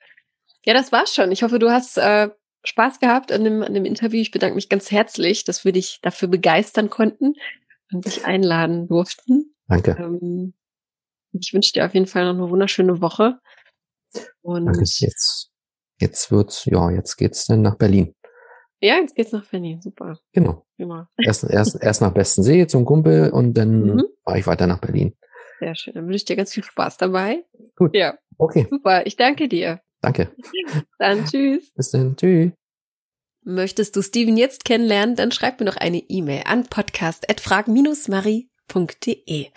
[0.65, 1.31] Ja, das war's schon.
[1.31, 2.31] Ich hoffe, du hast äh,
[2.65, 4.21] Spaß gehabt an dem, an dem Interview.
[4.21, 7.35] Ich bedanke mich ganz herzlich, dass wir dich dafür begeistern konnten
[7.93, 9.55] und dich einladen durften.
[9.69, 9.97] Danke.
[9.99, 10.55] Ähm,
[11.41, 13.39] ich wünsche dir auf jeden Fall noch eine wunderschöne Woche.
[14.43, 14.81] Und Danke.
[14.81, 15.51] Jetzt,
[16.01, 18.15] jetzt wird's, ja, jetzt geht's dann nach Berlin.
[18.81, 19.81] Ja, jetzt geht's nach Berlin.
[19.81, 20.19] Super.
[20.33, 20.67] Genau.
[20.77, 21.09] Immer.
[21.19, 24.05] Erst, erst, erst nach Bestensee zum Kumpel und dann mhm.
[24.23, 25.15] fahre ich weiter nach Berlin.
[25.61, 25.95] Sehr schön.
[25.95, 27.45] Dann wünsche ich dir ganz viel Spaß dabei.
[27.77, 27.95] Gut.
[27.95, 28.19] Ja.
[28.37, 28.67] Okay.
[28.71, 29.07] Super.
[29.07, 29.81] Ich danke dir.
[30.03, 30.31] Danke.
[30.99, 31.73] Dann tschüss.
[31.75, 32.17] Bis dann.
[32.17, 32.53] Tschüss.
[33.43, 39.51] Möchtest du Steven jetzt kennenlernen, dann schreib mir noch eine E-Mail an podcast.frag-marie www.podcast.de.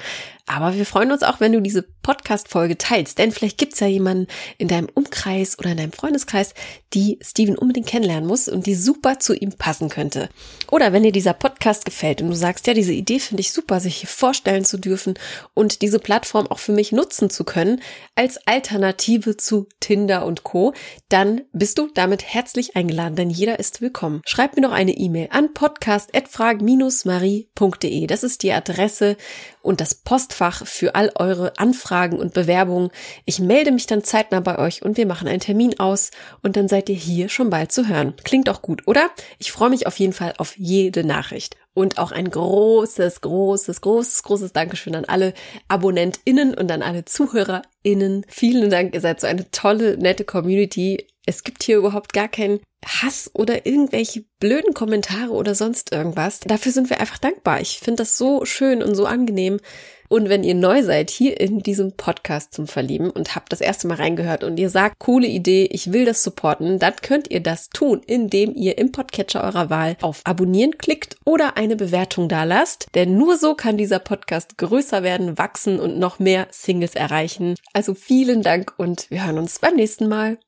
[0.50, 4.26] Aber wir freuen uns auch, wenn du diese Podcast-Folge teilst, denn vielleicht gibt's ja jemanden
[4.58, 6.56] in deinem Umkreis oder in deinem Freundeskreis,
[6.96, 10.28] die Steven unbedingt kennenlernen muss und die super zu ihm passen könnte.
[10.72, 13.80] Oder wenn dir dieser Podcast gefällt und du sagst, ja, diese Idee finde ich super,
[13.80, 15.14] sich hier vorstellen zu dürfen
[15.54, 17.80] und diese Plattform auch für mich nutzen zu können,
[18.16, 20.74] als Alternative zu Tinder und Co.,
[21.10, 24.24] dann bist du damit herzlich eingeladen, denn jeder ist willkommen.
[24.26, 28.08] Schreib mir noch eine E-Mail an podcast.frag-marie.de.
[28.08, 29.16] Das ist die Adresse
[29.62, 32.90] und das Postfach für all eure Anfragen und Bewerbungen.
[33.26, 36.12] Ich melde mich dann zeitnah bei euch und wir machen einen Termin aus
[36.42, 38.16] und dann seid ihr hier schon bald zu hören.
[38.24, 39.10] Klingt auch gut, oder?
[39.38, 41.58] Ich freue mich auf jeden Fall auf jede Nachricht.
[41.74, 45.34] Und auch ein großes, großes, großes, großes Dankeschön an alle
[45.68, 48.26] AbonnentInnen und an alle ZuhörerInnen.
[48.28, 51.06] Vielen Dank, ihr seid so eine tolle, nette Community.
[51.26, 56.40] Es gibt hier überhaupt gar kein Hass oder irgendwelche blöden Kommentare oder sonst irgendwas.
[56.40, 57.62] Dafür sind wir einfach dankbar.
[57.62, 59.60] Ich finde das so schön und so angenehm.
[60.10, 63.88] Und wenn ihr neu seid hier in diesem Podcast zum Verlieben und habt das erste
[63.88, 67.70] Mal reingehört und ihr sagt, coole Idee, ich will das supporten, dann könnt ihr das
[67.70, 72.88] tun, indem ihr im Podcatcher eurer Wahl auf Abonnieren klickt oder eine Bewertung da lasst.
[72.96, 77.54] Denn nur so kann dieser Podcast größer werden, wachsen und noch mehr Singles erreichen.
[77.74, 80.40] Also vielen Dank und wir hören uns beim nächsten Mal.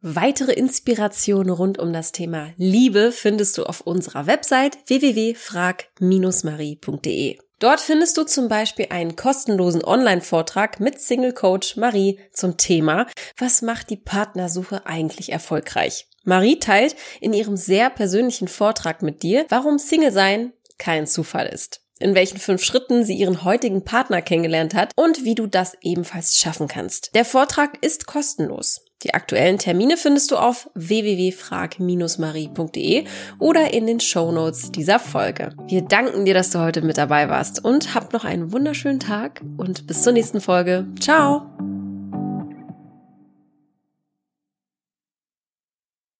[0.00, 7.36] Weitere Inspirationen rund um das Thema Liebe findest du auf unserer Website www.frag-marie.de.
[7.62, 13.06] Dort findest du zum Beispiel einen kostenlosen Online-Vortrag mit Single Coach Marie zum Thema
[13.38, 16.08] Was macht die Partnersuche eigentlich erfolgreich?
[16.24, 21.78] Marie teilt in ihrem sehr persönlichen Vortrag mit dir, warum Single sein kein Zufall ist
[22.00, 26.36] in welchen fünf Schritten sie ihren heutigen Partner kennengelernt hat und wie du das ebenfalls
[26.36, 27.14] schaffen kannst.
[27.14, 28.84] Der Vortrag ist kostenlos.
[29.02, 33.04] Die aktuellen Termine findest du auf www.frag-marie.de
[33.38, 35.54] oder in den Show Notes dieser Folge.
[35.66, 39.40] Wir danken dir, dass du heute mit dabei warst und hab noch einen wunderschönen Tag
[39.56, 40.86] und bis zur nächsten Folge.
[41.00, 41.46] Ciao!